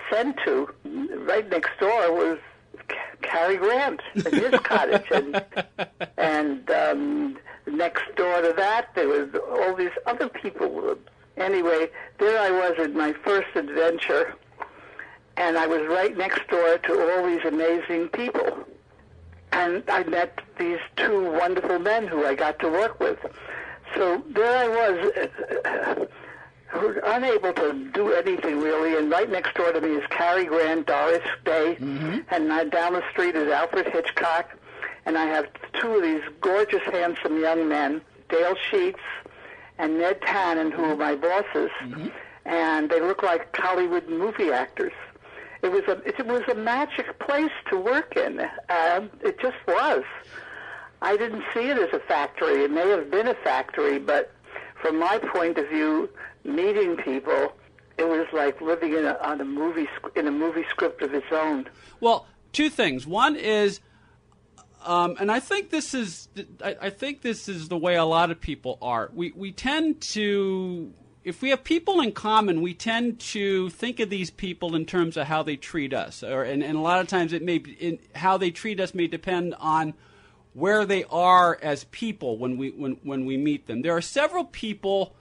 sent 0.09 0.37
to 0.45 0.69
right 1.27 1.49
next 1.49 1.71
door 1.79 2.13
was 2.13 2.39
Cary 3.21 3.57
Grant 3.57 4.01
in 4.15 4.33
his 4.33 4.59
cottage, 4.63 5.05
and 5.11 5.43
and 6.17 6.69
um, 6.69 7.37
next 7.65 8.03
door 8.15 8.41
to 8.41 8.53
that 8.55 8.93
there 8.95 9.07
was 9.07 9.29
all 9.49 9.75
these 9.75 9.91
other 10.05 10.29
people. 10.29 10.95
Anyway, 11.35 11.89
there 12.17 12.39
I 12.39 12.49
was 12.49 12.73
in 12.79 12.97
my 12.97 13.13
first 13.13 13.55
adventure, 13.55 14.35
and 15.35 15.57
I 15.57 15.67
was 15.67 15.81
right 15.87 16.17
next 16.17 16.47
door 16.47 16.77
to 16.77 17.11
all 17.11 17.27
these 17.27 17.45
amazing 17.45 18.09
people, 18.09 18.65
and 19.51 19.83
I 19.89 20.03
met 20.03 20.41
these 20.57 20.79
two 20.95 21.31
wonderful 21.31 21.79
men 21.79 22.07
who 22.07 22.25
I 22.25 22.35
got 22.35 22.59
to 22.59 22.69
work 22.69 22.99
with. 22.99 23.19
So 23.95 24.23
there 24.29 24.57
I 24.57 24.67
was. 24.67 26.07
Uh, 26.77 26.93
unable 27.05 27.53
to 27.53 27.73
do 27.93 28.13
anything 28.13 28.59
really, 28.61 28.97
and 28.97 29.09
right 29.11 29.29
next 29.29 29.55
door 29.55 29.71
to 29.71 29.81
me 29.81 29.89
is 29.95 30.03
Cary 30.09 30.45
Grant, 30.45 30.85
Doris 30.87 31.23
Day, 31.45 31.77
Mm-hmm. 31.79 32.19
and 32.29 32.51
uh, 32.51 32.63
down 32.65 32.93
the 32.93 33.03
street 33.11 33.35
is 33.35 33.49
Alfred 33.49 33.87
Hitchcock, 33.87 34.49
and 35.05 35.17
I 35.17 35.25
have 35.25 35.47
two 35.79 35.95
of 35.95 36.03
these 36.03 36.21
gorgeous, 36.41 36.81
handsome 36.83 37.39
young 37.39 37.67
men, 37.67 38.01
Dale 38.29 38.55
Sheets 38.69 38.99
and 39.79 39.97
Ned 39.99 40.21
Tannen, 40.21 40.71
who 40.71 40.83
are 40.83 40.95
my 40.95 41.15
bosses, 41.15 41.69
and 42.45 42.89
they 42.89 42.99
look 43.01 43.23
like 43.23 43.55
Hollywood 43.55 44.07
movie 44.09 44.51
actors. 44.51 44.93
It 45.61 45.71
was 45.71 45.83
a 45.87 45.97
it 46.07 46.25
was 46.25 46.43
a 46.49 46.55
magic 46.55 47.17
place 47.19 47.51
to 47.69 47.77
work 47.79 48.15
in. 48.15 48.39
Um, 48.69 49.09
it 49.21 49.39
just 49.39 49.57
was. 49.67 50.03
I 51.01 51.15
didn't 51.17 51.43
see 51.53 51.67
it 51.69 51.77
as 51.77 51.93
a 51.93 51.99
factory. 51.99 52.63
It 52.63 52.71
may 52.71 52.87
have 52.89 53.09
been 53.11 53.27
a 53.27 53.33
factory, 53.35 53.99
but 53.99 54.31
from 54.81 54.99
my 54.99 55.17
point 55.17 55.57
of 55.57 55.67
view, 55.69 56.09
meeting 56.43 56.97
people, 56.97 57.53
it 57.97 58.07
was 58.07 58.27
like 58.31 58.61
living 58.61 58.93
in 58.93 59.05
a, 59.05 59.17
on 59.21 59.41
a 59.41 59.45
movie 59.45 59.87
in 60.15 60.27
a 60.27 60.31
movie 60.31 60.65
script 60.69 61.01
of 61.01 61.13
its 61.13 61.25
own. 61.31 61.67
Well, 61.99 62.27
two 62.53 62.69
things. 62.69 63.07
One 63.07 63.35
is, 63.35 63.79
um, 64.85 65.17
and 65.19 65.31
I 65.31 65.39
think 65.39 65.71
this 65.71 65.93
is, 65.93 66.29
I, 66.63 66.75
I 66.81 66.89
think 66.89 67.21
this 67.21 67.49
is 67.49 67.69
the 67.69 67.77
way 67.77 67.95
a 67.95 68.05
lot 68.05 68.29
of 68.31 68.39
people 68.39 68.77
are. 68.81 69.09
We 69.13 69.31
we 69.35 69.51
tend 69.51 70.01
to, 70.13 70.93
if 71.23 71.41
we 71.41 71.49
have 71.49 71.63
people 71.63 71.99
in 72.01 72.11
common, 72.11 72.61
we 72.61 72.73
tend 72.73 73.19
to 73.19 73.69
think 73.71 73.99
of 73.99 74.09
these 74.09 74.29
people 74.29 74.75
in 74.75 74.85
terms 74.85 75.17
of 75.17 75.27
how 75.27 75.41
they 75.41 75.55
treat 75.55 75.93
us, 75.93 76.23
or 76.23 76.43
and, 76.43 76.63
and 76.63 76.77
a 76.77 76.81
lot 76.81 77.01
of 77.01 77.07
times 77.07 77.33
it 77.33 77.41
may 77.41 77.57
be 77.57 77.71
in, 77.73 77.99
how 78.13 78.37
they 78.37 78.51
treat 78.51 78.79
us 78.79 78.93
may 78.93 79.07
depend 79.07 79.55
on 79.59 79.95
where 80.57 80.87
they 80.87 81.03
are 81.03 81.59
as 81.61 81.83
people 81.85 82.39
when 82.39 82.57
we 82.57 82.71
when 82.71 82.93
when 83.03 83.25
we 83.25 83.37
meet 83.37 83.67
them. 83.67 83.83
There 83.83 83.95
are 83.95 84.01
several 84.01 84.43
people 84.43 85.15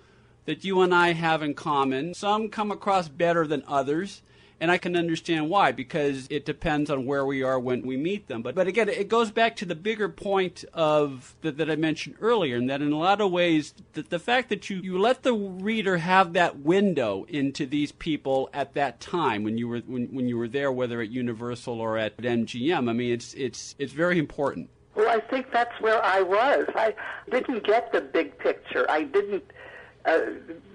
that 0.46 0.64
you 0.64 0.80
and 0.80 0.94
I 0.94 1.12
have 1.12 1.42
in 1.42 1.52
common. 1.52 2.14
Some 2.14 2.48
come 2.48 2.70
across 2.70 3.08
better 3.08 3.46
than 3.46 3.62
others, 3.68 4.22
and 4.62 4.70
I 4.70 4.78
can 4.78 4.96
understand 4.96 5.50
why 5.50 5.72
because 5.72 6.26
it 6.30 6.46
depends 6.46 6.88
on 6.88 7.04
where 7.04 7.26
we 7.26 7.42
are 7.42 7.60
when 7.60 7.82
we 7.82 7.98
meet 7.98 8.28
them. 8.28 8.40
But 8.40 8.54
but 8.54 8.66
again, 8.66 8.88
it 8.88 9.08
goes 9.08 9.30
back 9.30 9.56
to 9.56 9.66
the 9.66 9.74
bigger 9.74 10.08
point 10.08 10.64
of 10.72 11.36
that, 11.42 11.58
that 11.58 11.70
I 11.70 11.76
mentioned 11.76 12.16
earlier, 12.22 12.56
and 12.56 12.70
that 12.70 12.80
in 12.80 12.90
a 12.90 12.98
lot 12.98 13.20
of 13.20 13.30
ways, 13.30 13.74
the, 13.92 14.04
the 14.04 14.18
fact 14.18 14.48
that 14.48 14.70
you 14.70 14.78
you 14.78 14.98
let 14.98 15.22
the 15.22 15.34
reader 15.34 15.98
have 15.98 16.32
that 16.32 16.60
window 16.60 17.26
into 17.28 17.66
these 17.66 17.92
people 17.92 18.48
at 18.54 18.72
that 18.72 19.00
time 19.00 19.44
when 19.44 19.58
you 19.58 19.68
were 19.68 19.80
when, 19.80 20.06
when 20.14 20.30
you 20.30 20.38
were 20.38 20.48
there, 20.48 20.72
whether 20.72 21.02
at 21.02 21.10
Universal 21.10 21.78
or 21.78 21.98
at 21.98 22.16
MGM. 22.16 22.88
I 22.88 22.92
mean, 22.94 23.12
it's 23.12 23.34
it's 23.34 23.74
it's 23.78 23.92
very 23.92 24.18
important. 24.18 24.70
Well, 24.96 25.08
I 25.08 25.20
think 25.20 25.52
that's 25.52 25.78
where 25.80 26.02
I 26.02 26.22
was. 26.22 26.66
I 26.74 26.94
didn't 27.30 27.64
get 27.64 27.92
the 27.92 28.00
big 28.00 28.38
picture. 28.38 28.86
I 28.88 29.02
didn't 29.02 29.44
uh, 30.06 30.20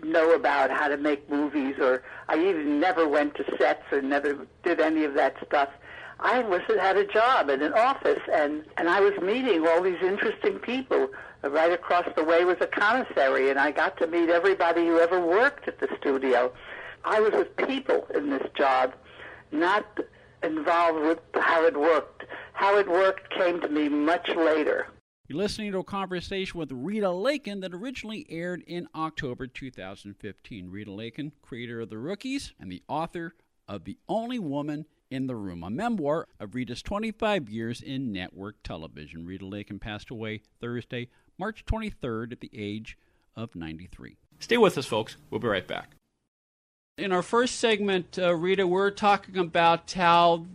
know 0.03 0.33
about 0.35 0.69
how 0.69 0.87
to 0.87 0.97
make 0.97 1.27
movies, 1.29 1.75
or 1.79 2.03
I 2.29 2.37
even 2.37 2.79
never 2.79 3.07
went 3.07 3.35
to 3.35 3.57
sets 3.57 3.83
or 3.91 4.01
never 4.01 4.45
did 4.63 4.79
any 4.79 5.05
of 5.05 5.15
that 5.15 5.35
stuff. 5.45 5.69
I 6.19 6.41
was 6.41 6.61
had 6.79 6.97
a 6.97 7.05
job 7.05 7.49
in 7.49 7.63
an 7.63 7.73
office, 7.73 8.21
and 8.31 8.63
and 8.77 8.87
I 8.87 8.99
was 8.99 9.13
meeting 9.23 9.67
all 9.67 9.81
these 9.81 10.01
interesting 10.03 10.59
people. 10.59 11.09
Right 11.43 11.71
across 11.71 12.05
the 12.15 12.23
way 12.23 12.45
was 12.45 12.57
a 12.61 12.67
commissary, 12.67 13.49
and 13.49 13.57
I 13.57 13.71
got 13.71 13.97
to 13.97 14.05
meet 14.05 14.29
everybody 14.29 14.85
who 14.85 14.99
ever 14.99 15.19
worked 15.19 15.67
at 15.67 15.79
the 15.79 15.87
studio. 15.99 16.53
I 17.03 17.19
was 17.19 17.31
with 17.31 17.57
people 17.57 18.05
in 18.13 18.29
this 18.29 18.47
job, 18.55 18.93
not 19.51 19.99
involved 20.43 20.99
with 20.99 21.19
how 21.33 21.65
it 21.65 21.75
worked. 21.75 22.25
How 22.61 22.77
it 22.77 22.87
worked 22.87 23.31
came 23.31 23.59
to 23.61 23.67
me 23.67 23.89
much 23.89 24.29
later. 24.37 24.85
You're 25.27 25.39
listening 25.39 25.71
to 25.71 25.79
a 25.79 25.83
conversation 25.83 26.59
with 26.59 26.71
Rita 26.71 27.09
Lakin 27.09 27.61
that 27.61 27.73
originally 27.73 28.27
aired 28.29 28.61
in 28.67 28.87
October 28.93 29.47
2015. 29.47 30.69
Rita 30.69 30.91
Lakin, 30.91 31.31
creator 31.41 31.81
of 31.81 31.89
The 31.89 31.97
Rookies 31.97 32.53
and 32.59 32.71
the 32.71 32.83
author 32.87 33.33
of 33.67 33.85
The 33.85 33.97
Only 34.07 34.37
Woman 34.37 34.85
in 35.09 35.25
the 35.25 35.35
Room, 35.35 35.63
a 35.63 35.71
memoir 35.71 36.27
of 36.39 36.53
Rita's 36.53 36.83
25 36.83 37.49
years 37.49 37.81
in 37.81 38.11
network 38.11 38.61
television. 38.61 39.25
Rita 39.25 39.47
Lakin 39.47 39.79
passed 39.79 40.11
away 40.11 40.43
Thursday, 40.59 41.09
March 41.39 41.65
23rd, 41.65 42.33
at 42.33 42.41
the 42.41 42.51
age 42.53 42.95
of 43.35 43.55
93. 43.55 44.17
Stay 44.39 44.57
with 44.57 44.77
us, 44.77 44.85
folks. 44.85 45.17
We'll 45.31 45.41
be 45.41 45.47
right 45.47 45.67
back. 45.67 45.95
In 46.99 47.11
our 47.11 47.23
first 47.23 47.55
segment, 47.55 48.19
uh, 48.19 48.35
Rita, 48.35 48.67
we're 48.67 48.91
talking 48.91 49.37
about 49.37 49.91
how 49.93 50.45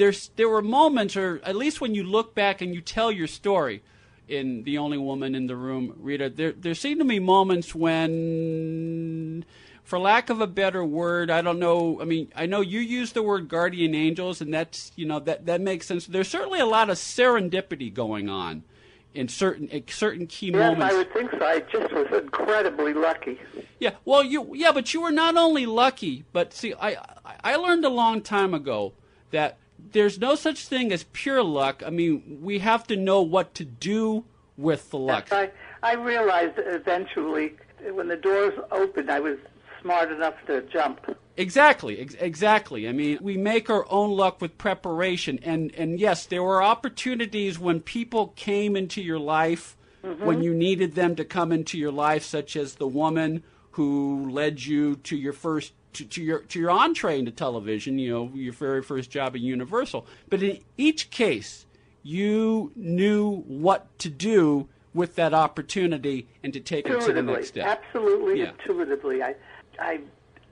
there's 0.00 0.30
there 0.36 0.48
were 0.48 0.62
moments, 0.62 1.14
or 1.16 1.40
at 1.44 1.54
least 1.54 1.80
when 1.80 1.94
you 1.94 2.02
look 2.02 2.34
back 2.34 2.62
and 2.62 2.74
you 2.74 2.80
tell 2.80 3.12
your 3.12 3.26
story 3.26 3.82
in 4.26 4.62
The 4.62 4.78
Only 4.78 4.96
Woman 4.96 5.34
in 5.34 5.46
the 5.46 5.56
Room, 5.56 5.94
Rita, 5.98 6.30
there 6.30 6.52
there 6.52 6.74
seem 6.74 6.98
to 6.98 7.04
be 7.04 7.20
moments 7.20 7.74
when 7.74 9.44
for 9.84 9.98
lack 9.98 10.30
of 10.30 10.40
a 10.40 10.46
better 10.46 10.84
word, 10.84 11.30
I 11.30 11.42
don't 11.42 11.58
know. 11.58 12.00
I 12.00 12.04
mean, 12.04 12.32
I 12.34 12.46
know 12.46 12.62
you 12.62 12.80
use 12.80 13.12
the 13.12 13.22
word 13.22 13.48
guardian 13.48 13.94
angels, 13.94 14.40
and 14.40 14.54
that's 14.54 14.90
you 14.96 15.04
know 15.04 15.20
that 15.20 15.44
that 15.46 15.60
makes 15.60 15.86
sense. 15.86 16.06
There's 16.06 16.28
certainly 16.28 16.60
a 16.60 16.66
lot 16.66 16.88
of 16.88 16.96
serendipity 16.96 17.92
going 17.92 18.30
on 18.30 18.64
in 19.12 19.28
certain 19.28 19.68
in 19.68 19.86
certain 19.88 20.26
key 20.26 20.46
yes, 20.46 20.56
moments. 20.56 20.94
I 20.94 20.96
would 20.96 21.12
think 21.12 21.30
so. 21.30 21.44
I 21.44 21.60
just 21.60 21.92
was 21.92 22.06
incredibly 22.10 22.94
lucky. 22.94 23.38
Yeah, 23.78 23.96
well, 24.06 24.24
you 24.24 24.54
yeah, 24.54 24.72
but 24.72 24.94
you 24.94 25.02
were 25.02 25.12
not 25.12 25.36
only 25.36 25.66
lucky, 25.66 26.24
but 26.32 26.54
see, 26.54 26.72
I 26.80 26.96
I 27.44 27.56
learned 27.56 27.84
a 27.84 27.90
long 27.90 28.22
time 28.22 28.54
ago 28.54 28.94
that 29.30 29.58
there's 29.92 30.18
no 30.18 30.34
such 30.34 30.66
thing 30.66 30.92
as 30.92 31.04
pure 31.12 31.42
luck. 31.42 31.82
I 31.84 31.90
mean, 31.90 32.38
we 32.40 32.58
have 32.60 32.86
to 32.88 32.96
know 32.96 33.22
what 33.22 33.54
to 33.54 33.64
do 33.64 34.24
with 34.56 34.90
the 34.90 34.98
luck. 34.98 35.28
Yes, 35.30 35.50
I 35.82 35.92
I 35.92 35.94
realized 35.94 36.54
eventually 36.58 37.54
when 37.92 38.08
the 38.08 38.16
doors 38.16 38.54
opened, 38.70 39.10
I 39.10 39.20
was 39.20 39.38
smart 39.80 40.10
enough 40.12 40.34
to 40.46 40.62
jump. 40.62 41.16
Exactly, 41.36 41.98
ex- 41.98 42.14
exactly. 42.20 42.86
I 42.86 42.92
mean, 42.92 43.18
we 43.22 43.36
make 43.36 43.70
our 43.70 43.86
own 43.90 44.10
luck 44.10 44.40
with 44.40 44.58
preparation, 44.58 45.38
and 45.42 45.72
and 45.74 45.98
yes, 45.98 46.26
there 46.26 46.42
were 46.42 46.62
opportunities 46.62 47.58
when 47.58 47.80
people 47.80 48.28
came 48.36 48.76
into 48.76 49.00
your 49.00 49.18
life 49.18 49.76
mm-hmm. 50.04 50.24
when 50.24 50.42
you 50.42 50.54
needed 50.54 50.94
them 50.94 51.16
to 51.16 51.24
come 51.24 51.52
into 51.52 51.78
your 51.78 51.92
life, 51.92 52.24
such 52.24 52.56
as 52.56 52.74
the 52.74 52.86
woman 52.86 53.42
who 53.72 54.28
led 54.30 54.62
you 54.64 54.96
to 54.96 55.16
your 55.16 55.32
first 55.32 55.72
to, 55.92 56.04
to, 56.04 56.22
your 56.22 56.40
to 56.40 56.58
your 56.58 56.70
entree 56.70 57.18
into 57.18 57.30
television, 57.30 57.98
you 57.98 58.10
know, 58.10 58.30
your 58.34 58.52
very 58.52 58.82
first 58.82 59.10
job 59.10 59.34
at 59.34 59.40
Universal. 59.40 60.06
But 60.28 60.42
in 60.42 60.60
each 60.76 61.10
case, 61.10 61.66
you 62.02 62.72
knew 62.76 63.42
what 63.46 63.98
to 64.00 64.08
do 64.08 64.68
with 64.94 65.14
that 65.16 65.34
opportunity 65.34 66.28
and 66.42 66.52
to 66.52 66.60
take 66.60 66.88
it 66.88 67.00
to 67.00 67.12
the 67.12 67.22
next 67.22 67.48
step. 67.48 67.66
Absolutely, 67.66 68.40
yeah. 68.40 68.50
intuitively. 68.50 69.22
I 69.22 69.34
I, 69.78 70.00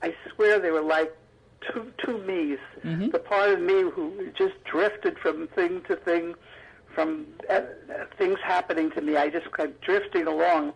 I 0.03 0.15
swear 0.35 0.59
they 0.59 0.71
were 0.71 0.83
like 0.83 1.17
two 1.61 1.93
two 2.05 2.19
me's. 2.19 2.59
Mm-hmm. 2.85 3.11
The 3.11 3.19
part 3.19 3.51
of 3.51 3.61
me 3.61 3.83
who 3.83 4.29
just 4.37 4.63
drifted 4.65 5.19
from 5.19 5.49
thing 5.49 5.83
to 5.89 5.97
thing, 5.97 6.35
from 6.95 7.27
uh, 7.51 7.61
things 8.17 8.39
happening 8.45 8.91
to 8.93 9.01
me. 9.01 9.17
I 9.17 9.29
just 9.29 9.53
kept 9.53 9.81
drifting 9.83 10.27
along. 10.27 10.73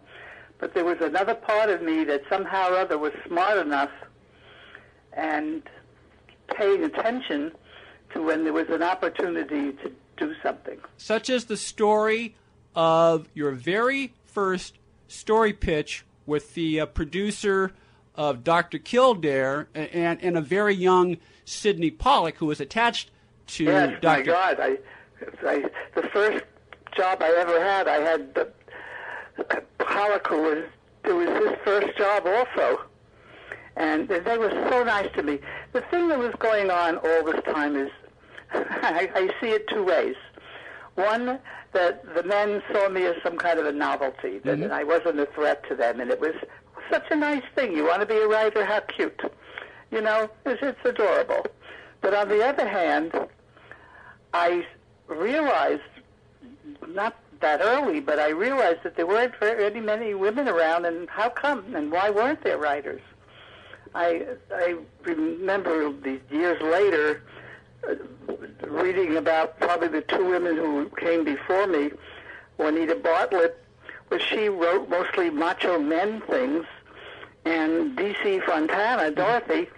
But 0.63 0.75
there 0.75 0.85
was 0.85 0.99
another 1.01 1.35
part 1.35 1.71
of 1.71 1.83
me 1.83 2.05
that 2.05 2.23
somehow 2.31 2.71
or 2.71 2.77
other 2.77 2.97
was 2.97 3.13
smart 3.27 3.59
enough 3.59 3.91
and 5.13 5.61
paying 6.55 6.85
attention 6.85 7.51
to 8.15 8.23
when 8.23 8.45
there 8.45 8.53
was 8.53 8.69
an 8.69 8.81
opportunity 8.81 9.73
to 9.73 9.93
do 10.17 10.33
something. 10.41 10.79
Such 10.97 11.29
as 11.31 11.47
the 11.47 11.57
story 11.57 12.37
of 12.77 13.29
your 13.35 13.51
very 13.51 14.15
first 14.25 14.79
story 15.09 15.53
pitch 15.53 16.05
with 16.27 16.55
the 16.55 16.83
uh, 16.83 16.87
producer 16.87 17.73
of 18.15 18.45
Dr. 18.45 18.79
Kildare 18.79 19.67
and, 19.75 20.23
and 20.23 20.39
a 20.39 20.41
very 20.41 20.77
young 20.77 21.17
Sydney 21.45 21.91
Pollack 21.91 22.37
who 22.37 22.47
was 22.47 22.61
attached 22.61 23.11
to 23.49 23.65
yes, 23.65 24.01
Dr. 24.01 24.19
my 24.19 24.23
God, 24.23 24.61
I, 24.61 24.79
I, 25.45 25.65
the 25.97 26.09
first 26.13 26.45
job 26.97 27.21
I 27.21 27.35
ever 27.37 27.61
had, 27.61 27.89
I 27.89 27.97
had 27.97 28.33
the, 28.37 28.53
Pollack 29.93 30.31
was 30.31 30.65
it 31.05 31.13
was 31.13 31.29
his 31.29 31.59
first 31.65 31.99
job 31.99 32.27
also, 32.27 32.83
and 33.77 34.09
they 34.09 34.39
were 34.39 34.51
so 34.71 34.85
nice 34.85 35.09
to 35.17 35.23
me. 35.23 35.39
The 35.73 35.83
thing 35.83 36.09
that 36.09 36.19
was 36.19 36.33
going 36.39 36.71
on 36.71 36.97
all 36.97 37.25
this 37.25 37.43
time 37.45 37.77
is, 37.77 37.91
I, 38.53 39.11
I 39.15 39.31
see 39.41 39.51
it 39.51 39.69
two 39.69 39.85
ways. 39.85 40.15
One, 40.95 41.39
that 41.73 42.15
the 42.15 42.23
men 42.23 42.63
saw 42.73 42.89
me 42.89 43.05
as 43.05 43.17
some 43.23 43.37
kind 43.37 43.59
of 43.59 43.67
a 43.67 43.73
novelty, 43.73 44.39
that 44.41 44.59
mm-hmm. 44.59 44.73
I 44.73 44.85
wasn't 44.85 45.21
a 45.21 45.27
threat 45.27 45.67
to 45.69 45.75
them, 45.75 46.01
and 46.01 46.11
it 46.11 46.21
was 46.21 46.35
such 46.91 47.07
a 47.11 47.17
nice 47.17 47.45
thing. 47.55 47.75
You 47.77 47.85
want 47.85 48.01
to 48.01 48.07
be 48.07 48.17
a 48.17 48.27
writer? 48.27 48.65
How 48.65 48.81
cute. 48.81 49.21
You 49.91 50.01
know, 50.01 50.31
it's, 50.47 50.63
it's 50.63 50.79
adorable. 50.85 51.47
But 52.01 52.15
on 52.15 52.29
the 52.29 52.45
other 52.45 52.69
hand, 52.69 53.13
I 54.33 54.67
realized, 55.09 55.83
not 56.89 57.17
that 57.43 57.61
early, 57.61 58.01
but 58.01 58.19
I 58.19 58.31
realized 58.31 58.83
that 58.85 58.97
there 58.97 59.07
weren't 59.07 59.37
very 59.37 59.81
many 59.81 60.15
women 60.15 60.49
around, 60.49 60.87
and 60.87 61.09
how 61.11 61.29
come, 61.29 61.75
and 61.75 61.93
why 61.93 62.11
weren't 62.11 62.43
there 62.43 62.59
writers? 62.59 63.03
I 63.95 64.27
I 64.55 64.77
remember 65.03 65.93
these 65.93 66.21
years 66.31 66.61
later 66.63 67.23
uh, 67.87 67.95
reading 68.67 69.17
about 69.17 69.61
probably 69.61 69.89
the 69.89 70.01
two 70.03 70.25
women 70.25 70.57
who 70.57 70.91
came 70.97 71.25
before 71.25 71.67
me, 71.67 71.91
Juanita 72.57 72.95
Bartlett 72.97 73.63
but 74.13 74.21
she 74.21 74.51
wrote 74.51 74.91
mostly 74.91 75.31
macho 75.31 75.79
men 75.79 76.21
things, 76.29 76.67
and 77.47 77.97
D.C. 77.97 78.41
Fontana, 78.41 79.11
Dorothy, 79.11 79.71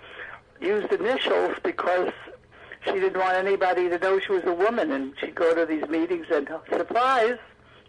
used 0.61 0.91
initials 0.93 1.55
because 1.63 2.13
she 2.85 2.95
didn't 2.95 3.17
want 3.17 3.37
anybody 3.37 3.89
to 3.89 3.97
know 4.01 4.19
she 4.19 4.33
was 4.33 4.43
a 4.43 4.53
woman, 4.53 4.91
and 4.91 5.15
she'd 5.21 5.37
go 5.37 5.55
to 5.55 5.65
these 5.65 5.89
meetings 5.89 6.27
and 6.33 6.49
surprise, 6.69 7.39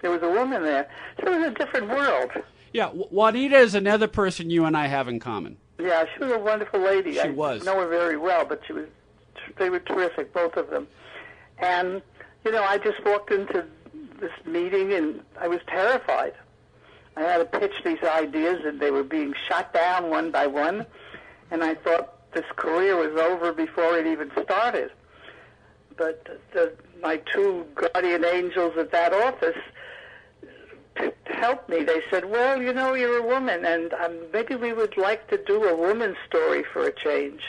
there 0.06 0.12
was 0.12 0.22
a 0.22 0.30
woman 0.30 0.62
there. 0.62 0.88
So 1.20 1.34
it 1.34 1.40
was 1.40 1.48
a 1.48 1.52
different 1.56 1.90
world. 1.90 2.30
Yeah, 2.74 2.90
Juanita 2.90 3.58
is 3.58 3.74
another 3.74 4.08
person 4.08 4.52
you 4.52 4.66
and 4.66 4.78
I 4.78 4.86
have 4.86 5.08
in 5.08 5.20
common. 5.20 5.58
Yeah, 5.80 6.06
she 6.14 6.24
was 6.24 6.32
a 6.34 6.38
wonderful 6.38 6.80
lady. 6.80 7.14
She 7.14 7.22
I 7.22 7.30
was. 7.32 7.66
know 7.66 7.80
her 7.80 7.88
very 7.88 8.16
well, 8.16 8.46
but 8.46 8.62
she 8.68 8.74
was. 8.74 8.86
They 9.58 9.72
were 9.72 9.80
terrific, 9.80 10.32
both 10.32 10.58
of 10.58 10.70
them. 10.70 10.88
And 11.58 12.04
you 12.44 12.52
know, 12.52 12.64
I 12.64 12.78
just 12.78 13.04
walked 13.04 13.32
into 13.32 13.66
this 14.20 14.32
meeting, 14.46 14.94
and 14.94 15.22
I 15.42 15.48
was 15.48 15.60
terrified. 15.66 16.34
I 17.18 17.22
had 17.22 17.38
to 17.40 17.60
pitch 17.60 17.74
these 17.84 18.04
ideas, 18.04 18.64
and 18.64 18.80
they 18.80 18.92
were 18.92 19.04
being 19.04 19.34
shot 19.48 19.74
down 19.74 20.12
one 20.12 20.30
by 20.30 20.46
one. 20.46 20.86
And 21.50 21.64
I 21.64 21.74
thought 21.74 22.32
this 22.34 22.46
career 22.58 22.96
was 22.96 23.20
over 23.20 23.52
before 23.54 23.98
it 23.98 24.06
even 24.06 24.30
started. 24.44 24.92
But 25.98 26.40
the, 26.52 26.74
my 27.02 27.18
two 27.18 27.66
guardian 27.74 28.24
angels 28.24 28.78
at 28.78 28.92
that 28.92 29.12
office 29.14 29.58
me. 31.70 31.84
They 31.84 32.02
said, 32.10 32.26
"Well, 32.30 32.62
you 32.62 32.74
know, 32.74 32.94
you're 32.94 33.20
a 33.20 33.28
woman, 33.28 33.66
and 33.66 33.94
um, 33.94 34.18
maybe 34.34 34.56
we 34.56 34.74
would 34.74 34.98
like 34.98 35.28
to 35.30 35.38
do 35.38 35.64
a 35.64 35.76
woman's 35.76 36.18
story 36.28 36.64
for 36.72 36.84
a 36.86 36.92
change." 36.92 37.42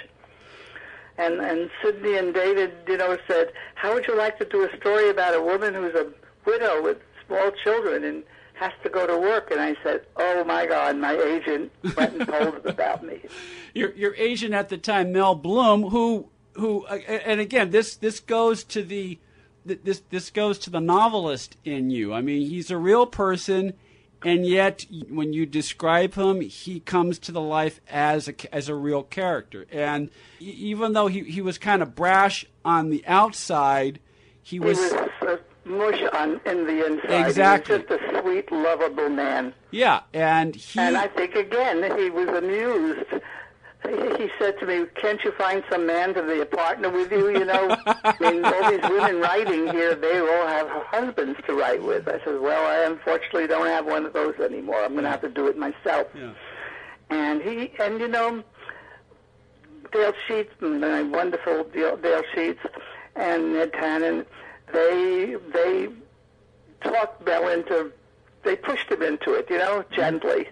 And 1.18 1.40
and 1.40 1.70
Sydney 1.82 2.16
and 2.16 2.34
David, 2.34 2.72
you 2.88 2.96
know, 2.96 3.16
said, 3.28 3.52
"How 3.74 3.94
would 3.94 4.06
you 4.06 4.16
like 4.16 4.38
to 4.38 4.44
do 4.44 4.68
a 4.68 4.76
story 4.76 5.08
about 5.10 5.34
a 5.34 5.42
woman 5.42 5.74
who's 5.74 5.94
a 5.94 6.06
widow 6.44 6.82
with 6.82 6.98
small 7.26 7.50
children 7.64 8.04
and 8.04 8.22
has 8.56 8.72
to 8.82 8.88
go 8.88 9.06
to 9.06 9.18
work. 9.18 9.50
And 9.50 9.60
I 9.60 9.76
said, 9.82 10.06
oh 10.16 10.44
my 10.44 10.66
God, 10.66 10.96
my 10.96 11.14
agent 11.14 11.70
went 11.96 12.14
and 12.14 12.26
told 12.26 12.64
about 12.66 13.04
me. 13.04 13.20
Your, 13.74 13.94
your 13.94 14.14
agent 14.14 14.54
at 14.54 14.70
the 14.70 14.78
time, 14.78 15.12
Mel 15.12 15.34
Bloom, 15.34 15.90
who, 15.90 16.30
who, 16.54 16.86
uh, 16.86 16.94
and 16.94 17.40
again, 17.40 17.68
this, 17.68 17.94
this 17.94 18.20
goes 18.20 18.64
to 18.64 18.82
the, 18.82 19.18
this, 19.66 20.00
this 20.08 20.30
goes 20.30 20.58
to 20.60 20.70
the 20.70 20.80
novelist 20.80 21.58
in 21.62 21.90
you. 21.90 22.14
I 22.14 22.22
mean, 22.22 22.48
he's 22.48 22.70
a 22.70 22.78
real 22.78 23.04
person. 23.04 23.74
And 24.24 24.46
yet, 24.46 24.86
when 25.08 25.32
you 25.32 25.46
describe 25.46 26.14
him, 26.14 26.40
he 26.40 26.80
comes 26.80 27.18
to 27.20 27.32
the 27.32 27.40
life 27.40 27.80
as 27.88 28.28
a, 28.28 28.54
as 28.54 28.68
a 28.68 28.74
real 28.74 29.02
character. 29.02 29.66
And 29.70 30.10
even 30.40 30.92
though 30.94 31.06
he, 31.06 31.20
he 31.24 31.40
was 31.40 31.58
kind 31.58 31.82
of 31.82 31.94
brash 31.94 32.46
on 32.64 32.90
the 32.90 33.04
outside, 33.06 34.00
he 34.42 34.58
was, 34.58 34.78
he 34.78 34.96
was 34.96 35.10
uh, 35.22 35.36
mush 35.64 36.02
on 36.12 36.40
in 36.46 36.66
the 36.66 36.86
inside. 36.86 37.26
Exactly. 37.26 37.76
He 37.76 37.82
was 37.82 37.90
just 37.90 38.02
a 38.02 38.20
sweet, 38.22 38.50
lovable 38.50 39.08
man. 39.10 39.54
Yeah, 39.70 40.00
and 40.12 40.56
he. 40.56 40.80
And 40.80 40.96
I 40.96 41.08
think 41.08 41.34
again 41.34 41.82
he 41.98 42.10
was 42.10 42.28
amused. 42.28 43.22
He 43.84 44.30
said 44.38 44.58
to 44.58 44.66
me, 44.66 44.86
"Can't 44.94 45.22
you 45.22 45.32
find 45.32 45.62
some 45.70 45.86
man 45.86 46.14
to 46.14 46.22
be 46.22 46.40
a 46.40 46.46
partner 46.46 46.88
with 46.88 47.12
you? 47.12 47.30
You 47.30 47.44
know, 47.44 47.76
I 47.86 48.14
mean, 48.20 48.44
all 48.44 48.70
these 48.70 48.82
women 48.82 49.20
writing 49.20 49.68
here, 49.68 49.94
they 49.94 50.18
all 50.18 50.46
have 50.46 50.68
husbands 50.68 51.38
to 51.46 51.54
write 51.54 51.82
with." 51.82 52.08
I 52.08 52.18
said, 52.24 52.40
"Well, 52.40 52.66
I 52.66 52.90
unfortunately 52.90 53.46
don't 53.46 53.66
have 53.66 53.86
one 53.86 54.06
of 54.06 54.12
those 54.12 54.34
anymore. 54.40 54.82
I'm 54.82 54.92
going 54.92 55.04
to 55.04 55.10
have 55.10 55.20
to 55.20 55.28
do 55.28 55.46
it 55.46 55.56
myself." 55.56 56.08
Yeah. 56.14 56.30
And 57.10 57.42
he, 57.42 57.72
and 57.78 58.00
you 58.00 58.08
know, 58.08 58.42
Dale 59.92 60.14
Sheets, 60.26 60.52
my 60.60 61.02
wonderful 61.02 61.64
Dale, 61.64 61.96
Dale 61.96 62.22
Sheets, 62.34 62.60
and 63.14 63.52
Ned 63.52 63.72
Tannen 63.72 64.26
they 64.72 65.36
they 65.52 65.88
talked 66.80 67.24
Mel 67.24 67.48
into 67.48 67.92
they 68.42 68.56
pushed 68.56 68.90
him 68.90 69.02
into 69.02 69.34
it, 69.34 69.50
you 69.50 69.58
know, 69.58 69.84
gently. 69.90 70.48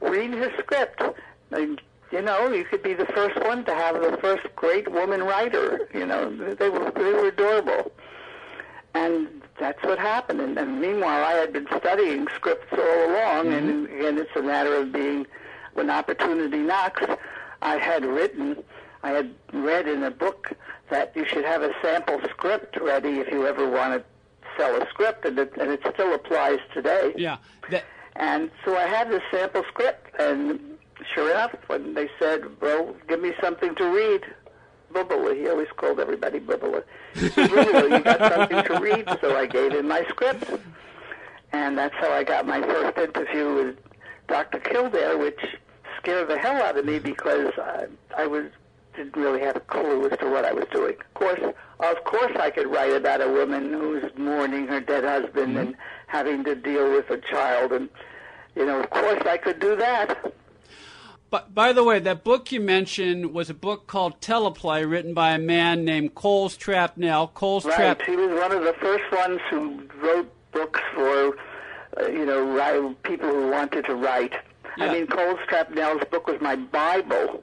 Read 0.00 0.32
his 0.32 0.50
script. 0.58 1.02
And, 1.50 1.80
you 2.12 2.20
know, 2.20 2.52
you 2.52 2.64
could 2.64 2.82
be 2.82 2.94
the 2.94 3.06
first 3.06 3.40
one 3.42 3.64
to 3.64 3.74
have 3.74 4.00
the 4.00 4.18
first 4.18 4.46
great 4.54 4.90
woman 4.92 5.22
writer. 5.22 5.88
You 5.94 6.06
know, 6.06 6.30
they 6.54 6.68
were 6.68 6.90
they 6.90 7.12
were 7.12 7.28
adorable, 7.28 7.90
and 8.94 9.42
that's 9.58 9.82
what 9.82 9.98
happened. 9.98 10.40
And, 10.40 10.58
and 10.58 10.80
meanwhile, 10.80 11.24
I 11.24 11.32
had 11.32 11.52
been 11.52 11.66
studying 11.78 12.28
scripts 12.36 12.72
all 12.72 13.10
along, 13.10 13.46
mm-hmm. 13.46 13.52
and 13.52 13.86
again, 13.86 14.18
it's 14.18 14.36
a 14.36 14.42
matter 14.42 14.74
of 14.74 14.92
being 14.92 15.26
when 15.74 15.88
opportunity 15.90 16.58
knocks. 16.58 17.02
I 17.62 17.76
had 17.76 18.04
written, 18.04 18.62
I 19.02 19.10
had 19.10 19.34
read 19.52 19.88
in 19.88 20.02
a 20.02 20.10
book 20.10 20.52
that 20.90 21.16
you 21.16 21.24
should 21.24 21.44
have 21.44 21.62
a 21.62 21.72
sample 21.80 22.20
script 22.28 22.76
ready 22.80 23.20
if 23.20 23.32
you 23.32 23.46
ever 23.46 23.68
want 23.68 23.94
to 23.94 24.04
sell 24.58 24.80
a 24.82 24.86
script, 24.90 25.24
and 25.24 25.38
it, 25.38 25.52
and 25.58 25.70
it 25.70 25.80
still 25.94 26.12
applies 26.14 26.58
today. 26.74 27.14
Yeah. 27.16 27.38
That... 27.70 27.84
And 28.16 28.50
so 28.64 28.76
I 28.76 28.86
had 28.86 29.10
this 29.10 29.22
sample 29.30 29.64
script, 29.68 30.14
and 30.18 30.71
sure 31.14 31.30
enough, 31.30 31.54
when 31.66 31.94
they 31.94 32.08
said, 32.18 32.44
well, 32.60 32.94
give 33.08 33.20
me 33.20 33.32
something 33.40 33.74
to 33.76 33.84
read, 33.84 34.22
Bubble, 34.92 35.32
he 35.32 35.48
always 35.48 35.68
called 35.76 36.00
everybody 36.00 36.38
Bubble. 36.38 36.82
Bubble, 37.36 37.88
you 37.88 38.00
got 38.00 38.32
something 38.32 38.62
to 38.64 38.80
read? 38.80 39.08
So 39.20 39.36
I 39.36 39.46
gave 39.46 39.72
him 39.72 39.88
my 39.88 40.04
script. 40.08 40.44
And 41.52 41.76
that's 41.76 41.94
how 41.96 42.10
I 42.10 42.24
got 42.24 42.46
my 42.46 42.60
first 42.60 42.98
interview 42.98 43.54
with 43.54 43.76
Dr. 44.28 44.58
Kildare, 44.58 45.18
which 45.18 45.40
scared 45.98 46.28
the 46.28 46.38
hell 46.38 46.62
out 46.62 46.78
of 46.78 46.84
me 46.84 46.98
because 46.98 47.52
I, 47.58 47.86
I 48.16 48.26
was 48.26 48.46
didn't 48.94 49.16
really 49.16 49.40
have 49.40 49.56
a 49.56 49.60
clue 49.60 50.06
as 50.08 50.18
to 50.18 50.28
what 50.28 50.44
I 50.44 50.52
was 50.52 50.66
doing. 50.70 50.94
Of 50.94 51.14
course, 51.14 51.40
of 51.80 52.04
course, 52.04 52.36
I 52.38 52.50
could 52.50 52.66
write 52.66 52.92
about 52.92 53.20
a 53.22 53.28
woman 53.28 53.72
who's 53.72 54.04
mourning 54.16 54.66
her 54.68 54.80
dead 54.80 55.04
husband 55.04 55.56
mm-hmm. 55.56 55.58
and 55.58 55.76
having 56.08 56.44
to 56.44 56.54
deal 56.54 56.90
with 56.90 57.08
a 57.10 57.18
child, 57.18 57.72
and 57.72 57.88
you 58.54 58.66
know, 58.66 58.80
of 58.80 58.90
course, 58.90 59.22
I 59.24 59.38
could 59.38 59.60
do 59.60 59.76
that. 59.76 60.34
But 61.32 61.54
by 61.54 61.72
the 61.72 61.82
way, 61.82 61.98
that 61.98 62.24
book 62.24 62.52
you 62.52 62.60
mentioned 62.60 63.32
was 63.32 63.48
a 63.48 63.54
book 63.54 63.86
called 63.86 64.20
Teleplay, 64.20 64.88
written 64.88 65.14
by 65.14 65.32
a 65.32 65.38
man 65.38 65.82
named 65.82 66.14
Coles 66.14 66.58
Trapnell. 66.58 67.32
Coles 67.32 67.64
right. 67.64 67.74
Trap. 67.74 68.02
He 68.02 68.16
was 68.16 68.38
one 68.38 68.52
of 68.52 68.64
the 68.64 68.74
first 68.74 69.10
ones 69.10 69.40
who 69.48 69.82
wrote 70.02 70.30
books 70.52 70.82
for, 70.94 71.38
uh, 71.96 72.08
you 72.08 72.26
know, 72.26 72.94
people 73.02 73.30
who 73.30 73.48
wanted 73.48 73.86
to 73.86 73.94
write. 73.94 74.34
Yeah. 74.76 74.84
I 74.84 74.92
mean, 74.92 75.06
Coles 75.06 75.38
Trapnell's 75.48 76.04
book 76.10 76.26
was 76.26 76.38
my 76.42 76.54
Bible. 76.54 77.42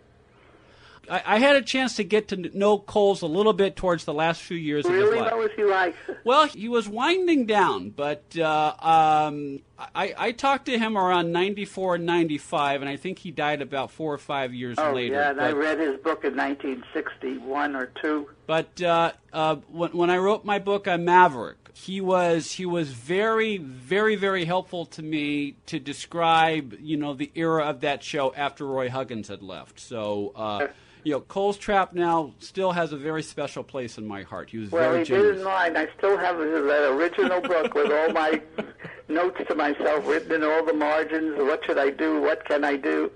I, 1.09 1.23
I, 1.25 1.39
had 1.39 1.55
a 1.55 1.63
chance 1.63 1.95
to 1.95 2.03
get 2.03 2.27
to 2.27 2.35
know 2.55 2.77
Coles 2.77 3.23
a 3.23 3.27
little 3.27 3.53
bit 3.53 3.75
towards 3.75 4.05
the 4.05 4.13
last 4.13 4.43
few 4.43 4.57
years 4.57 4.85
really? 4.85 4.99
of 4.99 5.13
his 5.13 5.21
life. 5.21 5.31
What 5.31 5.39
was 5.39 5.51
he 5.55 5.63
like? 5.63 5.95
Well, 6.29 6.45
he 6.45 6.69
was 6.69 6.87
winding 6.87 7.47
down, 7.47 7.89
but 7.89 8.37
uh, 8.37 8.75
um, 8.79 9.61
I, 9.79 10.13
I, 10.15 10.31
talked 10.31 10.67
to 10.67 10.77
him 10.77 10.95
around 10.95 11.31
94 11.31 11.95
and 11.95 12.05
95, 12.05 12.81
and 12.81 12.87
I 12.87 12.97
think 12.97 13.17
he 13.17 13.31
died 13.31 13.63
about 13.63 13.89
four 13.89 14.13
or 14.13 14.19
five 14.19 14.53
years 14.53 14.77
oh, 14.77 14.93
later. 14.93 15.15
yeah, 15.15 15.29
and 15.29 15.39
but, 15.39 15.47
I 15.47 15.53
read 15.53 15.79
his 15.79 15.97
book 15.97 16.23
in 16.23 16.35
1961 16.35 17.75
or 17.75 17.87
2. 17.99 18.29
But 18.45 18.79
uh, 18.79 19.13
uh, 19.33 19.55
when, 19.69 19.89
when 19.93 20.09
I 20.11 20.17
wrote 20.19 20.45
my 20.45 20.59
book 20.59 20.87
on 20.87 21.03
Maverick, 21.03 21.57
he 21.73 21.99
was 21.99 22.51
he 22.51 22.65
was 22.67 22.91
very 22.91 23.57
very 23.57 24.15
very 24.15 24.45
helpful 24.45 24.85
to 24.85 25.01
me 25.01 25.55
to 25.65 25.79
describe 25.79 26.77
you 26.79 26.97
know 26.97 27.15
the 27.15 27.31
era 27.33 27.63
of 27.63 27.81
that 27.81 28.03
show 28.03 28.35
after 28.35 28.67
Roy 28.67 28.87
Huggins 28.91 29.29
had 29.29 29.41
left. 29.41 29.79
So 29.79 30.33
uh, 30.35 30.67
you 31.09 31.15
know, 31.15 31.21
Coles 31.21 31.57
Trapnell 31.57 32.33
still 32.37 32.71
has 32.71 32.93
a 32.93 32.97
very 32.97 33.23
special 33.23 33.63
place 33.63 33.97
in 33.97 34.05
my 34.05 34.21
heart. 34.21 34.51
He 34.51 34.59
was 34.59 34.69
well, 34.69 34.91
very 34.91 34.99
he 34.99 35.05
generous. 35.05 35.29
did 35.31 35.37
in 35.39 35.43
mine. 35.43 35.75
I 35.75 35.87
still 35.97 36.15
have 36.19 36.37
that 36.37 36.91
original 36.91 37.41
book 37.41 37.73
with 37.73 37.91
all 37.91 38.13
my 38.13 38.39
notes 39.07 39.41
to 39.47 39.55
myself 39.55 40.05
written 40.05 40.33
in 40.33 40.43
all 40.43 40.63
the 40.63 40.73
margins. 40.73 41.35
What 41.39 41.65
should 41.65 41.79
I 41.79 41.89
do? 41.89 42.21
What 42.21 42.45
can 42.45 42.63
I 42.63 42.75
do? 42.75 43.09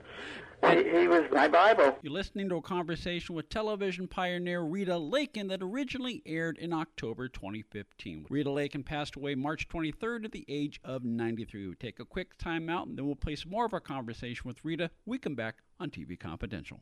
He, 0.72 1.02
he, 1.02 1.08
was 1.08 1.24
my 1.32 1.48
Bible. 1.48 2.00
You're 2.02 2.14
listening 2.14 2.50
to 2.50 2.56
a 2.56 2.62
conversation 2.64 3.36
with 3.36 3.50
television 3.50 4.08
pioneer 4.08 4.62
Rita 4.62 4.98
Lakin 4.98 5.50
that 5.50 5.62
originally 5.62 6.24
aired 6.26 6.58
in 6.58 6.74
October 6.74 7.28
2015. 7.28 8.26
Rita 8.28 8.50
Lakin 8.50 8.82
passed 8.82 9.16
away 9.16 9.36
March 9.36 9.68
23rd 9.68 10.26
at 10.26 10.32
the 10.32 10.46
age 10.48 10.80
of 10.84 11.04
93. 11.04 11.68
We'll 11.68 11.76
take 11.80 12.00
a 12.00 12.06
quick 12.06 12.40
time 12.40 12.70
out 12.70 12.88
and 12.88 12.98
then 12.98 13.06
we'll 13.06 13.16
play 13.16 13.36
some 13.36 13.52
more 13.52 13.66
of 13.66 13.74
our 13.74 13.82
conversation 13.82 14.44
with 14.46 14.66
Rita. 14.66 14.90
We 15.06 15.20
come 15.20 15.36
back 15.36 15.58
on 15.80 15.92
TV 15.92 16.20
Confidential. 16.20 16.82